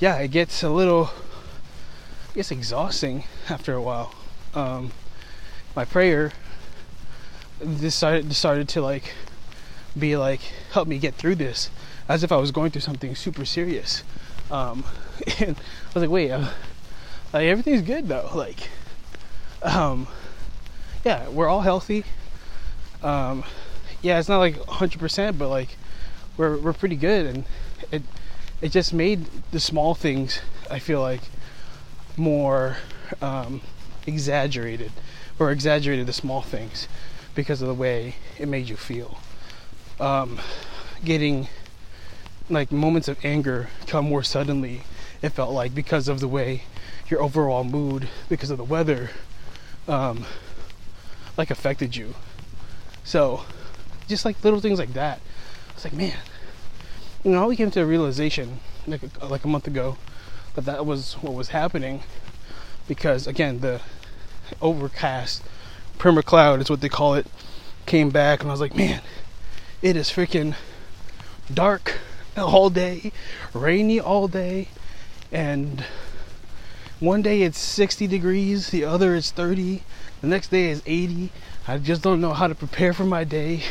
yeah, 0.00 0.16
it 0.18 0.28
gets 0.28 0.62
a 0.62 0.70
little, 0.70 1.10
I 2.30 2.34
guess, 2.34 2.50
exhausting 2.50 3.24
after 3.48 3.74
a 3.74 3.82
while. 3.82 4.14
Um, 4.54 4.92
my 5.76 5.84
prayer 5.84 6.32
decided 7.58 8.28
decided 8.28 8.68
to 8.70 8.80
like 8.80 9.14
be 9.98 10.16
like 10.16 10.40
help 10.72 10.88
me 10.88 10.98
get 10.98 11.14
through 11.14 11.36
this, 11.36 11.70
as 12.08 12.22
if 12.22 12.32
I 12.32 12.36
was 12.36 12.50
going 12.50 12.70
through 12.70 12.82
something 12.82 13.14
super 13.14 13.44
serious. 13.44 14.02
Um, 14.50 14.84
and 15.40 15.56
I 15.56 15.94
was 15.94 16.02
like, 16.02 16.10
wait, 16.10 16.30
uh, 16.30 16.48
like 17.32 17.44
everything's 17.44 17.82
good 17.82 18.08
though. 18.08 18.30
Like, 18.34 18.68
um, 19.62 20.06
yeah, 21.04 21.28
we're 21.28 21.48
all 21.48 21.62
healthy. 21.62 22.04
Um, 23.02 23.44
yeah, 24.02 24.18
it's 24.18 24.28
not 24.28 24.38
like 24.38 24.56
100%, 24.56 25.38
but 25.38 25.48
like 25.48 25.76
we're 26.36 26.58
we're 26.58 26.72
pretty 26.72 26.96
good, 26.96 27.26
and 27.26 27.44
it 27.90 28.02
it 28.60 28.70
just 28.70 28.92
made 28.92 29.26
the 29.50 29.60
small 29.60 29.94
things 29.94 30.40
I 30.70 30.78
feel 30.78 31.00
like 31.00 31.22
more 32.16 32.78
um, 33.20 33.60
exaggerated, 34.06 34.92
or 35.38 35.50
exaggerated 35.50 36.06
the 36.06 36.12
small 36.12 36.42
things 36.42 36.88
because 37.38 37.62
of 37.62 37.68
the 37.68 37.74
way 37.74 38.16
it 38.36 38.48
made 38.48 38.68
you 38.68 38.74
feel. 38.74 39.20
Um, 40.00 40.40
getting 41.04 41.46
like 42.50 42.72
moments 42.72 43.06
of 43.06 43.16
anger 43.24 43.68
come 43.86 44.06
more 44.06 44.24
suddenly 44.24 44.82
it 45.22 45.28
felt 45.28 45.52
like 45.52 45.72
because 45.72 46.08
of 46.08 46.18
the 46.18 46.26
way 46.26 46.64
your 47.08 47.22
overall 47.22 47.62
mood 47.62 48.08
because 48.28 48.50
of 48.50 48.58
the 48.58 48.64
weather 48.64 49.10
um, 49.86 50.24
like 51.36 51.48
affected 51.48 51.94
you 51.94 52.16
so 53.04 53.44
just 54.08 54.24
like 54.24 54.42
little 54.42 54.60
things 54.60 54.80
like 54.80 54.94
that 54.94 55.20
it's 55.74 55.84
like 55.84 55.92
man 55.92 56.18
you 57.22 57.30
know 57.30 57.46
we 57.46 57.54
came 57.54 57.70
to 57.70 57.80
a 57.80 57.86
realization 57.86 58.58
like 58.88 59.02
a, 59.20 59.26
like 59.26 59.44
a 59.44 59.48
month 59.48 59.68
ago 59.68 59.96
that 60.56 60.64
that 60.64 60.84
was 60.84 61.14
what 61.22 61.34
was 61.34 61.50
happening 61.50 62.02
because 62.88 63.28
again 63.28 63.60
the 63.60 63.80
overcast 64.60 65.44
perma 65.98 66.24
cloud 66.24 66.60
is 66.60 66.70
what 66.70 66.80
they 66.80 66.88
call 66.88 67.14
it 67.14 67.26
came 67.86 68.10
back 68.10 68.40
and 68.40 68.50
I 68.50 68.52
was 68.52 68.60
like 68.60 68.74
man 68.76 69.02
it 69.80 69.96
is 69.96 70.10
freaking 70.10 70.54
dark 71.52 71.98
all 72.36 72.70
day, 72.70 73.12
rainy 73.52 74.00
all 74.00 74.28
day, 74.28 74.68
and 75.32 75.84
one 77.00 77.22
day 77.22 77.42
it's 77.42 77.58
60 77.58 78.06
degrees, 78.06 78.70
the 78.70 78.84
other 78.84 79.14
is 79.14 79.30
30, 79.30 79.82
the 80.20 80.26
next 80.26 80.48
day 80.48 80.70
is 80.70 80.82
80. 80.86 81.30
I 81.66 81.78
just 81.78 82.02
don't 82.02 82.20
know 82.20 82.32
how 82.32 82.46
to 82.46 82.54
prepare 82.54 82.92
for 82.92 83.04
my 83.04 83.24
day. 83.24 83.62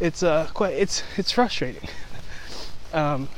It's 0.00 0.22
uh 0.22 0.48
quite 0.54 0.74
it's 0.74 1.04
it's 1.16 1.30
frustrating. 1.30 1.88
Um, 2.92 3.28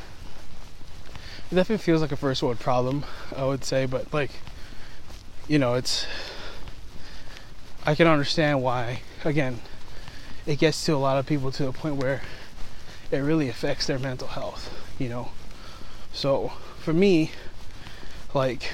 it 1.51 1.55
definitely 1.55 1.83
feels 1.83 2.01
like 2.01 2.13
a 2.13 2.17
first 2.17 2.43
world 2.43 2.59
problem, 2.59 3.05
I 3.37 3.45
would 3.45 3.65
say, 3.65 3.85
but 3.87 4.13
like 4.13 4.31
you 5.49 5.59
know, 5.59 5.75
it's 5.75 6.07
I 7.87 7.95
can 7.95 8.07
understand 8.07 8.63
why 8.63 9.01
again 9.25 9.61
it 10.47 10.59
gets 10.59 10.85
to 10.87 10.95
a 10.95 10.97
lot 10.97 11.19
of 11.19 11.27
people 11.27 11.51
to 11.53 11.69
a 11.69 11.73
point 11.73 11.97
where 11.97 12.23
it 13.11 13.19
really 13.19 13.49
affects 13.49 13.87
their 13.87 13.99
mental 13.99 14.29
health, 14.29 14.73
you 14.99 15.09
know. 15.09 15.31
So 16.13 16.53
for 16.81 16.93
me, 16.93 17.33
like 18.33 18.73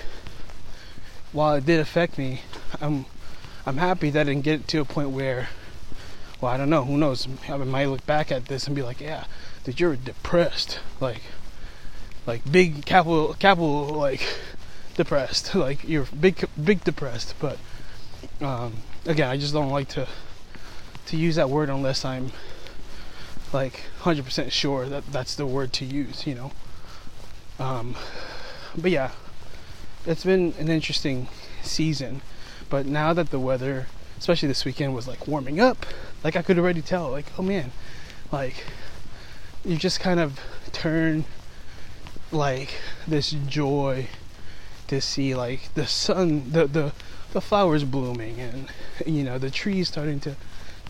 while 1.33 1.55
it 1.55 1.67
did 1.67 1.81
affect 1.81 2.19
me, 2.19 2.43
I'm 2.81 3.07
I'm 3.67 3.77
happy 3.77 4.11
that 4.11 4.21
I 4.21 4.25
didn't 4.25 4.45
get 4.45 4.69
to 4.69 4.81
a 4.81 4.85
point 4.85 5.11
where 5.11 5.49
well, 6.41 6.53
I 6.53 6.57
don't 6.57 6.71
know, 6.71 6.85
who 6.85 6.97
knows? 6.97 7.29
I 7.49 7.57
might 7.59 7.87
look 7.87 8.07
back 8.07 8.33
at 8.33 8.47
this 8.47 8.67
and 8.67 8.75
be 8.75 8.83
like, 8.83 9.01
yeah, 9.01 9.25
that 9.65 9.79
you're 9.79 9.97
depressed. 9.97 10.81
Like 11.01 11.23
like 12.27 12.51
big 12.51 12.87
capital 12.87 13.35
capital 13.35 13.87
like 13.87 14.23
depressed. 14.95 15.55
Like 15.61 15.87
you're 15.87 16.07
big 16.19 16.49
big 16.63 16.85
depressed, 16.85 17.35
but 17.41 17.59
um, 18.41 18.75
again, 19.07 19.29
I 19.29 19.37
just 19.37 19.53
don't 19.53 19.71
like 19.71 19.89
to 19.91 20.07
to 21.07 21.17
use 21.17 21.37
that 21.37 21.51
word 21.51 21.69
unless 21.69 22.05
I'm 22.05 22.31
like 23.53 23.83
100% 24.03 24.53
sure 24.53 24.89
that 24.89 25.11
that's 25.11 25.35
the 25.35 25.45
word 25.45 25.73
to 25.75 25.85
use, 25.85 26.25
you 26.25 26.37
know. 26.37 26.53
Um, 27.59 27.97
but 28.77 28.93
yeah, 28.93 29.11
it's 30.07 30.25
been 30.25 30.55
an 30.59 30.69
interesting 30.69 31.29
season. 31.63 32.23
But 32.69 32.87
now 32.87 33.13
that 33.13 33.31
the 33.31 33.41
weather, 33.41 33.89
especially 34.19 34.49
this 34.49 34.65
weekend, 34.65 34.95
was 34.95 35.09
like 35.09 35.27
warming 35.27 35.61
up, 35.61 35.85
like 36.23 36.37
I 36.37 36.43
could 36.43 36.59
already 36.59 36.83
tell, 36.83 37.11
like, 37.11 37.27
oh 37.39 37.43
man, 37.43 37.73
like 38.31 38.65
you 39.65 39.77
just 39.77 39.99
kind 39.99 40.21
of 40.21 40.39
turn 40.73 41.25
like 42.31 42.71
this 43.07 43.31
joy 43.31 44.07
to 44.87 45.01
see 45.01 45.35
like 45.35 45.75
the 45.75 45.87
sun, 45.87 46.53
the 46.53 46.67
the 46.67 46.93
the 47.33 47.41
flowers 47.41 47.85
blooming, 47.85 48.41
and 48.41 48.69
you 49.07 49.23
know 49.23 49.39
the 49.39 49.51
trees 49.51 49.89
starting 49.89 50.21
to 50.21 50.37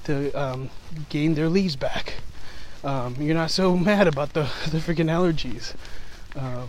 to 0.04 0.32
um, 0.32 0.70
gain 1.08 1.34
their 1.34 1.48
leaves 1.48 1.76
back. 1.76 2.14
Um, 2.82 3.16
you're 3.18 3.34
not 3.34 3.50
so 3.50 3.76
mad 3.90 4.06
about 4.06 4.32
the 4.32 4.42
the 4.70 4.78
freaking 4.78 5.10
allergies. 5.10 5.74
Um, 6.36 6.68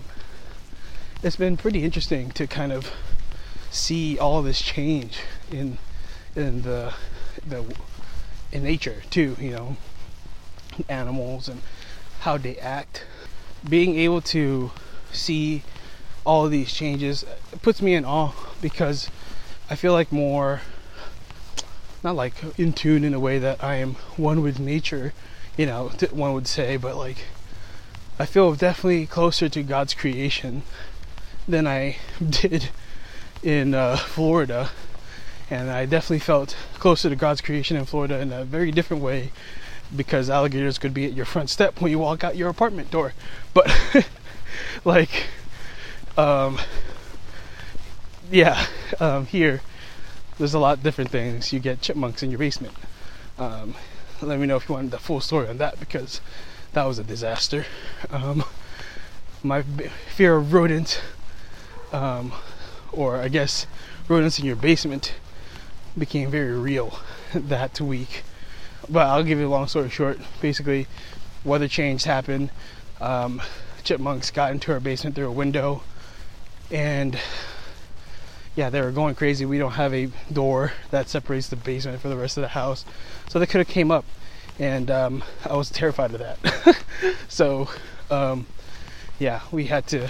it's 1.23 1.35
been 1.35 1.57
pretty 1.57 1.83
interesting 1.83 2.31
to 2.31 2.47
kind 2.47 2.71
of 2.71 2.91
see 3.69 4.17
all 4.19 4.41
this 4.41 4.61
change 4.61 5.19
in 5.51 5.77
in 6.35 6.63
the 6.63 6.93
the 7.47 7.63
in 8.51 8.63
nature 8.63 9.03
too. 9.09 9.35
You 9.39 9.51
know, 9.51 9.77
animals 10.89 11.47
and 11.47 11.61
how 12.21 12.37
they 12.37 12.57
act. 12.57 13.05
Being 13.67 13.95
able 13.97 14.21
to 14.21 14.71
see 15.11 15.63
all 16.25 16.47
these 16.47 16.73
changes 16.73 17.25
puts 17.61 17.81
me 17.81 17.93
in 17.93 18.05
awe 18.05 18.31
because 18.61 19.09
I 19.71 19.75
feel 19.75 19.93
like 19.93 20.11
more 20.11 20.59
not 22.03 22.17
like 22.17 22.33
in 22.59 22.73
tune 22.73 23.05
in 23.05 23.13
a 23.13 23.21
way 23.21 23.39
that 23.39 23.63
I 23.63 23.75
am 23.75 23.93
one 24.17 24.41
with 24.41 24.59
nature, 24.59 25.13
you 25.55 25.65
know, 25.65 25.93
one 26.11 26.33
would 26.33 26.45
say, 26.47 26.75
but 26.75 26.97
like 26.97 27.19
I 28.19 28.25
feel 28.25 28.53
definitely 28.53 29.05
closer 29.05 29.47
to 29.47 29.63
God's 29.63 29.93
creation 29.93 30.63
than 31.47 31.67
I 31.67 31.95
did 32.29 32.67
in 33.41 33.73
uh, 33.73 33.95
Florida. 33.95 34.71
And 35.49 35.71
I 35.71 35.85
definitely 35.85 36.19
felt 36.19 36.57
closer 36.73 37.09
to 37.09 37.15
God's 37.15 37.39
creation 37.39 37.77
in 37.77 37.85
Florida 37.85 38.19
in 38.19 38.33
a 38.33 38.43
very 38.43 38.71
different 38.71 39.01
way 39.01 39.31
because 39.95 40.29
alligators 40.29 40.79
could 40.79 40.93
be 40.93 41.05
at 41.05 41.13
your 41.13 41.25
front 41.25 41.49
step 41.49 41.79
when 41.79 41.91
you 41.91 41.99
walk 41.99 42.25
out 42.25 42.35
your 42.35 42.49
apartment 42.49 42.91
door. 42.91 43.13
But, 43.53 43.73
like, 44.85 45.27
um, 46.17 46.59
yeah, 48.31 48.65
um, 48.99 49.25
here, 49.25 49.61
there's 50.37 50.53
a 50.53 50.59
lot 50.59 50.77
of 50.77 50.83
different 50.83 51.09
things. 51.11 51.51
You 51.51 51.59
get 51.59 51.81
chipmunks 51.81 52.23
in 52.23 52.31
your 52.31 52.39
basement. 52.39 52.73
Um, 53.37 53.75
let 54.21 54.39
me 54.39 54.45
know 54.45 54.55
if 54.55 54.69
you 54.69 54.75
want 54.75 54.91
the 54.91 54.99
full 54.99 55.19
story 55.19 55.47
on 55.47 55.57
that 55.57 55.79
because 55.79 56.21
that 56.73 56.85
was 56.85 56.99
a 56.99 57.03
disaster. 57.03 57.65
Um, 58.09 58.43
my 59.43 59.63
fear 60.15 60.37
of 60.37 60.53
rodents 60.53 60.99
um, 61.91 62.31
or 62.91 63.17
I 63.17 63.27
guess 63.27 63.65
rodents 64.07 64.39
in 64.39 64.45
your 64.45 64.55
basement 64.55 65.13
became 65.97 66.29
very 66.31 66.57
real 66.57 66.99
that 67.33 67.79
week. 67.81 68.23
But 68.89 69.07
I'll 69.07 69.23
give 69.23 69.39
you 69.39 69.47
a 69.47 69.49
long 69.49 69.67
story 69.67 69.89
short. 69.89 70.19
Basically, 70.41 70.87
weather 71.43 71.67
change 71.67 72.03
happened. 72.03 72.49
Um, 72.99 73.41
chipmunks 73.83 74.31
got 74.31 74.51
into 74.51 74.71
our 74.71 74.79
basement 74.79 75.15
through 75.15 75.27
a 75.27 75.31
window, 75.31 75.83
and 76.69 77.19
yeah, 78.55 78.69
they 78.69 78.81
were 78.81 78.91
going 78.91 79.15
crazy. 79.15 79.45
We 79.45 79.57
don't 79.57 79.71
have 79.71 79.93
a 79.93 80.09
door 80.31 80.73
that 80.91 81.09
separates 81.09 81.47
the 81.47 81.55
basement 81.55 82.01
from 82.01 82.09
the 82.09 82.17
rest 82.17 82.37
of 82.37 82.41
the 82.41 82.49
house, 82.49 82.85
so 83.29 83.39
they 83.39 83.45
could 83.45 83.59
have 83.59 83.67
came 83.67 83.91
up, 83.91 84.05
and 84.59 84.91
um, 84.91 85.23
I 85.49 85.55
was 85.55 85.69
terrified 85.69 86.13
of 86.13 86.19
that. 86.19 86.83
so, 87.29 87.69
um, 88.09 88.45
yeah, 89.19 89.41
we 89.51 89.65
had 89.65 89.87
to 89.87 90.09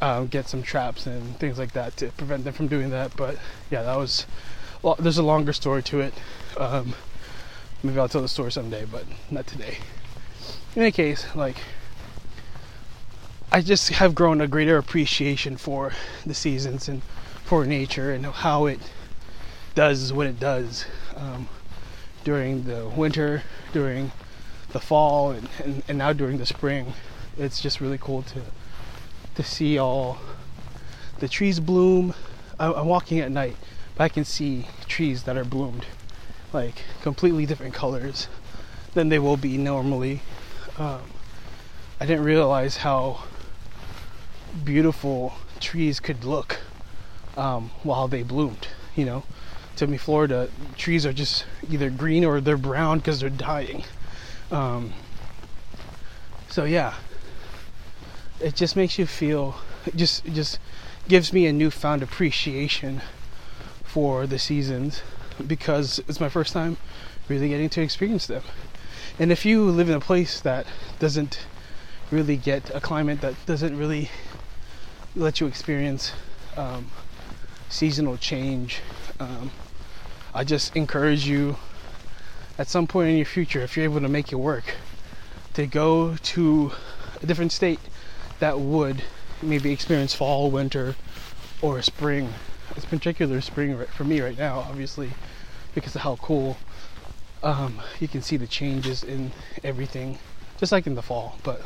um, 0.00 0.26
get 0.28 0.48
some 0.48 0.62
traps 0.62 1.06
and 1.06 1.36
things 1.38 1.58
like 1.58 1.72
that 1.72 1.96
to 1.98 2.08
prevent 2.12 2.44
them 2.44 2.54
from 2.54 2.68
doing 2.68 2.90
that. 2.90 3.16
But 3.16 3.36
yeah, 3.70 3.82
that 3.82 3.96
was. 3.96 4.26
Well, 4.82 4.96
there's 4.98 5.18
a 5.18 5.22
longer 5.22 5.52
story 5.52 5.82
to 5.84 6.00
it. 6.00 6.14
Um, 6.56 6.94
maybe 7.82 7.98
I'll 7.98 8.08
tell 8.08 8.22
the 8.22 8.28
story 8.28 8.52
someday, 8.52 8.84
but 8.84 9.04
not 9.30 9.46
today. 9.46 9.78
In 10.74 10.82
any 10.82 10.92
case, 10.92 11.26
like 11.34 11.56
I 13.52 13.60
just 13.62 13.88
have 13.90 14.14
grown 14.14 14.40
a 14.40 14.48
greater 14.48 14.76
appreciation 14.76 15.56
for 15.56 15.92
the 16.26 16.34
seasons 16.34 16.88
and 16.88 17.02
for 17.44 17.64
nature 17.64 18.12
and 18.12 18.26
how 18.26 18.66
it 18.66 18.80
does 19.74 20.12
what 20.12 20.26
it 20.26 20.40
does 20.40 20.84
um, 21.14 21.48
during 22.24 22.64
the 22.64 22.88
winter, 22.88 23.44
during 23.72 24.10
the 24.70 24.80
fall, 24.80 25.30
and, 25.30 25.48
and, 25.64 25.82
and 25.86 25.98
now 25.98 26.12
during 26.12 26.38
the 26.38 26.44
spring. 26.44 26.92
It's 27.38 27.60
just 27.60 27.80
really 27.80 27.98
cool 27.98 28.22
to 28.24 28.42
to 29.36 29.42
see 29.42 29.78
all 29.78 30.18
the 31.20 31.28
trees 31.28 31.60
bloom. 31.60 32.14
I'm 32.58 32.86
walking 32.86 33.20
at 33.20 33.30
night, 33.30 33.56
but 33.96 34.04
I 34.04 34.08
can 34.08 34.24
see 34.24 34.66
trees 34.88 35.22
that 35.22 35.36
are 35.36 35.44
bloomed, 35.44 35.86
like 36.52 36.82
completely 37.02 37.46
different 37.46 37.74
colors 37.74 38.28
than 38.94 39.08
they 39.08 39.18
will 39.18 39.36
be 39.36 39.56
normally. 39.56 40.22
Um, 40.78 41.02
I 42.00 42.06
didn't 42.06 42.24
realize 42.24 42.78
how 42.78 43.22
beautiful 44.64 45.34
trees 45.60 46.00
could 46.00 46.24
look 46.24 46.58
um, 47.36 47.70
while 47.82 48.08
they 48.08 48.22
bloomed. 48.22 48.68
You 48.94 49.04
know, 49.04 49.24
to 49.76 49.86
me, 49.86 49.96
Florida 49.96 50.48
trees 50.76 51.04
are 51.04 51.12
just 51.12 51.44
either 51.70 51.90
green 51.90 52.24
or 52.24 52.40
they're 52.40 52.56
brown 52.56 52.98
because 52.98 53.20
they're 53.20 53.30
dying. 53.30 53.84
Um, 54.50 54.92
so 56.48 56.64
yeah, 56.64 56.94
it 58.40 58.54
just 58.54 58.76
makes 58.76 58.98
you 58.98 59.06
feel 59.06 59.56
it 59.86 59.96
just 59.96 60.24
it 60.26 60.34
just 60.34 60.58
gives 61.08 61.32
me 61.32 61.46
a 61.46 61.52
newfound 61.52 62.02
appreciation 62.02 63.00
for 63.84 64.26
the 64.26 64.38
seasons 64.38 65.02
because 65.46 66.00
it's 66.08 66.20
my 66.20 66.28
first 66.28 66.52
time 66.52 66.76
really 67.28 67.48
getting 67.48 67.68
to 67.68 67.80
experience 67.82 68.26
them. 68.26 68.42
And 69.18 69.32
if 69.32 69.44
you 69.44 69.64
live 69.64 69.88
in 69.88 69.94
a 69.94 70.00
place 70.00 70.40
that 70.40 70.66
doesn't 70.98 71.46
really 72.10 72.36
get 72.36 72.70
a 72.74 72.80
climate 72.80 73.20
that 73.20 73.34
doesn't 73.46 73.76
really 73.76 74.10
let 75.16 75.40
you 75.40 75.46
experience 75.46 76.12
um, 76.56 76.90
seasonal 77.70 78.18
change, 78.18 78.80
um, 79.18 79.50
I 80.34 80.44
just 80.44 80.76
encourage 80.76 81.26
you 81.26 81.56
at 82.58 82.68
some 82.68 82.86
point 82.86 83.08
in 83.08 83.16
your 83.16 83.26
future, 83.26 83.62
if 83.62 83.76
you're 83.76 83.84
able 83.84 84.00
to 84.00 84.08
make 84.08 84.30
it 84.30 84.36
work, 84.36 84.76
to 85.54 85.66
go 85.66 86.16
to 86.16 86.72
a 87.22 87.26
different 87.26 87.52
state 87.52 87.80
that 88.40 88.60
would 88.60 89.02
maybe 89.42 89.72
experience 89.72 90.14
fall, 90.14 90.50
winter, 90.50 90.94
or 91.62 91.80
spring. 91.80 92.34
It's 92.76 92.84
particular 92.84 93.40
spring 93.40 93.82
for 93.86 94.04
me 94.04 94.20
right 94.20 94.36
now, 94.36 94.58
obviously, 94.58 95.10
because 95.74 95.94
of 95.94 96.02
how 96.02 96.16
cool 96.16 96.58
um, 97.42 97.80
you 98.00 98.08
can 98.08 98.20
see 98.20 98.36
the 98.36 98.46
changes 98.46 99.02
in 99.02 99.32
everything, 99.64 100.18
just 100.58 100.72
like 100.72 100.86
in 100.86 100.94
the 100.94 101.02
fall. 101.02 101.38
But 101.42 101.62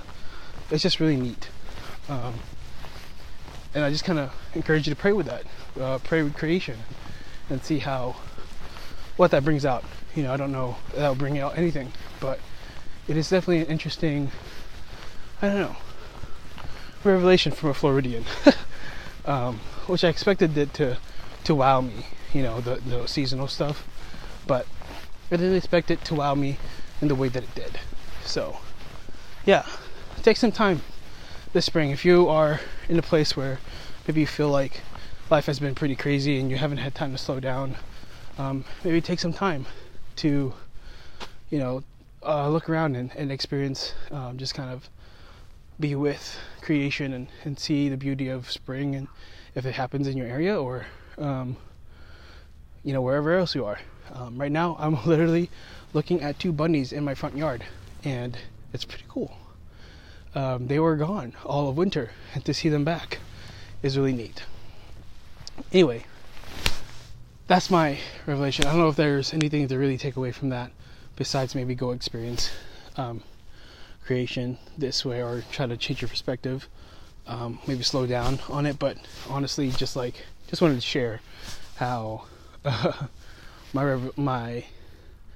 it's 0.70 0.84
just 0.84 1.00
really 1.00 1.16
neat. 1.16 1.48
Um, 2.08 2.34
and 3.74 3.84
I 3.84 3.90
just 3.90 4.04
kind 4.04 4.18
of 4.18 4.34
encourage 4.54 4.86
you 4.86 4.94
to 4.94 5.00
pray 5.00 5.12
with 5.12 5.26
that, 5.26 5.44
uh, 5.80 5.98
pray 5.98 6.22
with 6.22 6.36
creation, 6.36 6.78
and 7.48 7.62
see 7.62 7.78
how 7.78 8.16
what 9.16 9.30
that 9.30 9.44
brings 9.44 9.64
out. 9.64 9.84
You 10.14 10.24
know, 10.24 10.32
I 10.32 10.36
don't 10.36 10.52
know 10.52 10.76
that'll 10.94 11.14
bring 11.14 11.38
out 11.38 11.56
anything, 11.56 11.92
but 12.20 12.40
it 13.08 13.16
is 13.16 13.28
definitely 13.30 13.60
an 13.60 13.66
interesting. 13.66 14.30
I 15.42 15.48
don't 15.48 15.58
know 15.58 15.76
revelation 17.04 17.52
from 17.52 17.70
a 17.70 17.74
Floridian, 17.74 18.24
um, 19.24 19.58
which 19.86 20.04
I 20.04 20.08
expected 20.08 20.56
it 20.56 20.74
to 20.74 20.98
to 21.44 21.54
wow 21.54 21.80
me, 21.80 22.06
you 22.34 22.42
know, 22.42 22.60
the, 22.60 22.76
the 22.76 23.06
seasonal 23.06 23.48
stuff, 23.48 23.86
but 24.46 24.66
I 25.30 25.36
didn't 25.36 25.56
expect 25.56 25.90
it 25.90 26.04
to 26.04 26.14
wow 26.14 26.34
me 26.34 26.58
in 27.00 27.08
the 27.08 27.14
way 27.14 27.28
that 27.28 27.42
it 27.42 27.54
did. 27.54 27.78
So, 28.24 28.58
yeah, 29.46 29.64
take 30.22 30.36
some 30.36 30.52
time 30.52 30.82
this 31.54 31.64
spring 31.64 31.90
if 31.90 32.04
you 32.04 32.28
are 32.28 32.60
in 32.90 32.98
a 32.98 33.02
place 33.02 33.36
where 33.36 33.60
maybe 34.06 34.20
you 34.20 34.26
feel 34.26 34.48
like 34.48 34.80
life 35.30 35.46
has 35.46 35.60
been 35.60 35.76
pretty 35.76 35.94
crazy 35.94 36.40
and 36.40 36.50
you 36.50 36.56
haven't 36.56 36.78
had 36.78 36.92
time 36.92 37.12
to 37.12 37.18
slow 37.18 37.38
down. 37.38 37.76
Um, 38.36 38.64
maybe 38.82 39.00
take 39.00 39.20
some 39.20 39.32
time 39.32 39.64
to, 40.16 40.52
you 41.50 41.58
know, 41.58 41.84
uh, 42.24 42.48
look 42.48 42.68
around 42.68 42.96
and, 42.96 43.12
and 43.14 43.30
experience 43.30 43.94
um, 44.10 44.36
just 44.36 44.54
kind 44.54 44.70
of 44.70 44.88
be 45.78 45.94
with 45.94 46.36
creation 46.62 47.12
and, 47.12 47.28
and 47.44 47.58
see 47.58 47.88
the 47.88 47.96
beauty 47.96 48.28
of 48.28 48.50
spring 48.50 48.96
and 48.96 49.06
if 49.54 49.64
it 49.64 49.72
happens 49.72 50.08
in 50.08 50.16
your 50.16 50.26
area 50.26 50.60
or 50.60 50.84
um, 51.16 51.56
you 52.84 52.92
know 52.92 53.00
wherever 53.00 53.34
else 53.34 53.54
you 53.54 53.64
are 53.64 53.78
um, 54.12 54.38
right 54.38 54.52
now 54.52 54.76
i'm 54.78 55.02
literally 55.06 55.48
looking 55.94 56.20
at 56.20 56.38
two 56.38 56.52
bunnies 56.52 56.92
in 56.92 57.02
my 57.02 57.14
front 57.14 57.34
yard 57.34 57.64
and 58.04 58.36
it's 58.74 58.84
pretty 58.84 59.04
cool 59.08 59.34
um, 60.34 60.66
they 60.68 60.78
were 60.78 60.96
gone 60.96 61.32
all 61.44 61.68
of 61.68 61.76
winter 61.76 62.10
and 62.34 62.44
to 62.44 62.54
see 62.54 62.68
them 62.68 62.84
back 62.84 63.18
is 63.82 63.96
really 63.96 64.12
neat. 64.12 64.44
Anyway 65.72 66.04
that's 67.50 67.68
my 67.68 67.98
revelation. 68.26 68.64
I 68.64 68.70
don't 68.70 68.78
know 68.78 68.90
if 68.90 68.94
there's 68.94 69.34
anything 69.34 69.66
to 69.66 69.76
really 69.76 69.98
take 69.98 70.14
away 70.14 70.30
from 70.30 70.50
that 70.50 70.70
besides 71.16 71.56
maybe 71.56 71.74
go 71.74 71.90
experience 71.90 72.48
um, 72.96 73.24
creation 74.06 74.56
this 74.78 75.04
way 75.04 75.20
or 75.20 75.42
try 75.50 75.66
to 75.66 75.76
change 75.76 76.00
your 76.00 76.08
perspective 76.08 76.68
um, 77.26 77.58
maybe 77.66 77.82
slow 77.82 78.06
down 78.06 78.38
on 78.48 78.66
it. 78.66 78.78
But 78.78 78.98
honestly 79.28 79.68
just 79.70 79.96
like 79.96 80.14
just 80.46 80.62
wanted 80.62 80.76
to 80.76 80.80
share 80.80 81.20
how 81.74 82.26
uh, 82.64 82.92
my 83.72 83.98
my 84.14 84.64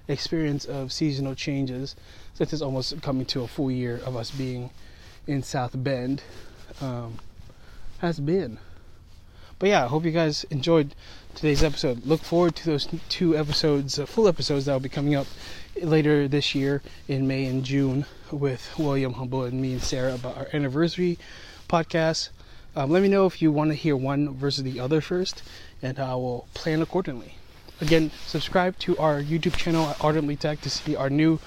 experience 0.09 0.65
of 0.65 0.93
seasonal 0.93 1.35
changes 1.35 1.97
since 2.35 2.53
it's 2.53 2.63
almost 2.63 3.01
coming 3.03 3.27
to 3.27 3.43
a 3.43 3.49
full 3.49 3.71
year 3.71 4.01
of 4.05 4.17
us 4.17 4.31
being 4.31 4.71
in 5.27 5.43
South 5.43 5.73
Bend 5.75 6.23
um, 6.81 7.19
has 7.99 8.21
been. 8.21 8.59
But 9.59 9.69
yeah, 9.69 9.85
I 9.85 9.87
hope 9.87 10.05
you 10.05 10.11
guys 10.11 10.45
enjoyed 10.51 10.95
today's 11.35 11.63
episode. 11.63 12.05
Look 12.05 12.21
forward 12.21 12.57
to 12.57 12.67
those 12.67 12.89
two 13.09 13.37
episodes, 13.37 13.99
uh, 13.99 14.07
full 14.07 14.29
episodes 14.29 14.67
that 14.67 14.73
will 14.73 14.81
be 14.81 14.89
coming 14.89 15.15
up 15.15 15.27
later 15.81 16.29
this 16.29 16.55
year 16.55 16.83
in 17.09 17.27
May 17.27 17.47
and 17.47 17.65
June 17.65 18.05
with 18.31 18.77
William 18.79 19.15
Humble 19.15 19.45
and 19.45 19.61
me 19.63 19.73
and 19.73 19.83
Sarah 19.83 20.15
about 20.15 20.37
our 20.37 20.49
anniversary 20.53 21.19
podcast. 21.69 22.31
Um, 22.77 22.91
let 22.91 23.03
me 23.03 23.09
know 23.09 23.27
if 23.27 23.41
you 23.41 23.53
want 23.53 23.71
to 23.71 23.75
hear 23.75 23.97
one 23.97 24.35
versus 24.35 24.65
the 24.65 24.81
other 24.81 25.01
first, 25.01 25.43
and 25.81 25.99
I 26.01 26.15
will 26.17 26.49
plan 26.55 26.83
accordingly. 26.83 27.37
Again, 27.81 28.13
subscribe 28.25 28.79
to 28.81 28.97
our 28.99 29.21
YouTube 29.21 29.57
channel 29.57 29.87
at 29.89 30.03
Ardently 30.03 30.37
Tech 30.37 30.61
to 30.61 30.71
see 30.71 30.95
our 30.95 31.11
new 31.11 31.41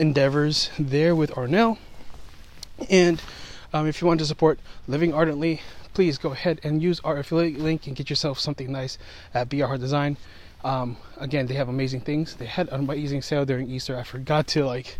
endeavors 0.00 0.68
there 0.80 1.14
with 1.14 1.30
Arnell. 1.30 1.78
And 2.88 3.22
um, 3.72 3.86
if 3.86 4.00
you 4.00 4.08
want 4.08 4.18
to 4.18 4.26
support 4.26 4.58
Living 4.88 5.14
Ardently, 5.14 5.60
please 5.94 6.18
go 6.18 6.32
ahead 6.32 6.60
and 6.64 6.82
use 6.82 6.98
our 7.00 7.18
affiliate 7.18 7.60
link 7.60 7.86
and 7.86 7.94
get 7.94 8.10
yourself 8.10 8.40
something 8.40 8.72
nice 8.72 8.98
at 9.32 9.48
BR 9.48 9.76
Design. 9.76 10.16
Um, 10.64 10.96
again, 11.16 11.46
they 11.46 11.54
have 11.54 11.68
amazing 11.68 12.00
things. 12.00 12.34
They 12.34 12.46
had 12.46 12.68
an 12.70 12.80
amazing 12.80 13.22
sale 13.22 13.44
during 13.44 13.70
Easter. 13.70 13.96
I 13.96 14.02
forgot 14.02 14.48
to 14.48 14.66
like 14.66 14.98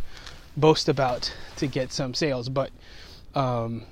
boast 0.56 0.88
about 0.88 1.34
to 1.56 1.66
get 1.66 1.92
some 1.92 2.14
sales, 2.14 2.48
but 2.48 2.70
um, 3.34 3.82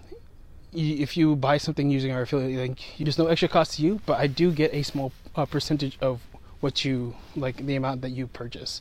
if 0.73 1.17
you 1.17 1.35
buy 1.35 1.59
something 1.59 1.91
using 1.91 2.13
our 2.13 2.23
affiliate 2.23 2.57
link, 2.57 2.95
there's 3.01 3.19
no 3.19 3.27
extra 3.27 3.49
cost 3.49 3.75
to 3.75 3.83
you, 3.83 4.01
but 4.07 4.21
I 4.21 4.29
do 4.29 4.53
get 4.53 4.73
a 4.73 4.85
small 4.85 5.13
uh, 5.35 5.45
percentage 5.45 5.99
of 6.01 6.21
what 6.61 6.85
you 6.85 7.15
like 7.37 7.57
the 7.65 7.77
amount 7.77 8.03
that 8.03 8.11
you 8.11 8.27
purchase 8.27 8.81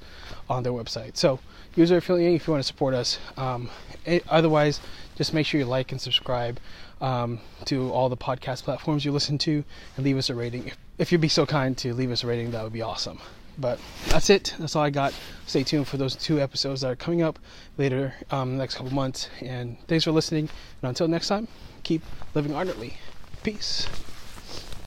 on 0.49 0.63
their 0.63 0.71
website. 0.71 1.17
So 1.17 1.39
use 1.75 1.91
our 1.91 1.99
affiliate 1.99 2.33
if 2.33 2.47
you 2.47 2.53
want 2.53 2.63
to 2.63 2.67
support 2.67 2.93
us. 2.93 3.19
Um, 3.37 3.69
it, 4.05 4.23
otherwise, 4.29 4.79
just 5.15 5.33
make 5.33 5.45
sure 5.45 5.59
you 5.59 5.65
like 5.65 5.91
and 5.91 6.01
subscribe 6.01 6.59
um, 7.01 7.39
to 7.65 7.91
all 7.91 8.09
the 8.09 8.17
podcast 8.17 8.63
platforms 8.63 9.05
you 9.05 9.11
listen 9.11 9.37
to 9.39 9.63
and 9.95 10.05
leave 10.05 10.17
us 10.17 10.29
a 10.29 10.35
rating. 10.35 10.67
If, 10.67 10.77
if 10.97 11.11
you'd 11.11 11.21
be 11.21 11.27
so 11.27 11.45
kind 11.45 11.77
to 11.79 11.93
leave 11.93 12.11
us 12.11 12.23
a 12.23 12.27
rating, 12.27 12.51
that 12.51 12.63
would 12.63 12.73
be 12.73 12.81
awesome. 12.81 13.19
But 13.59 13.79
that's 14.07 14.29
it. 14.29 14.53
That's 14.59 14.75
all 14.75 14.83
I 14.83 14.91
got. 14.91 15.13
Stay 15.47 15.63
tuned 15.63 15.87
for 15.87 15.97
those 15.97 16.15
two 16.15 16.39
episodes 16.39 16.81
that 16.81 16.91
are 16.91 16.95
coming 16.95 17.23
up 17.23 17.39
later 17.77 18.13
um, 18.29 18.57
next 18.57 18.75
couple 18.75 18.93
months. 18.93 19.29
And 19.41 19.77
thanks 19.87 20.03
for 20.03 20.11
listening. 20.11 20.49
And 20.81 20.89
until 20.89 21.07
next 21.07 21.27
time, 21.27 21.47
keep 21.83 22.03
living 22.35 22.53
ardently. 22.53 22.97
Peace. 23.43 23.87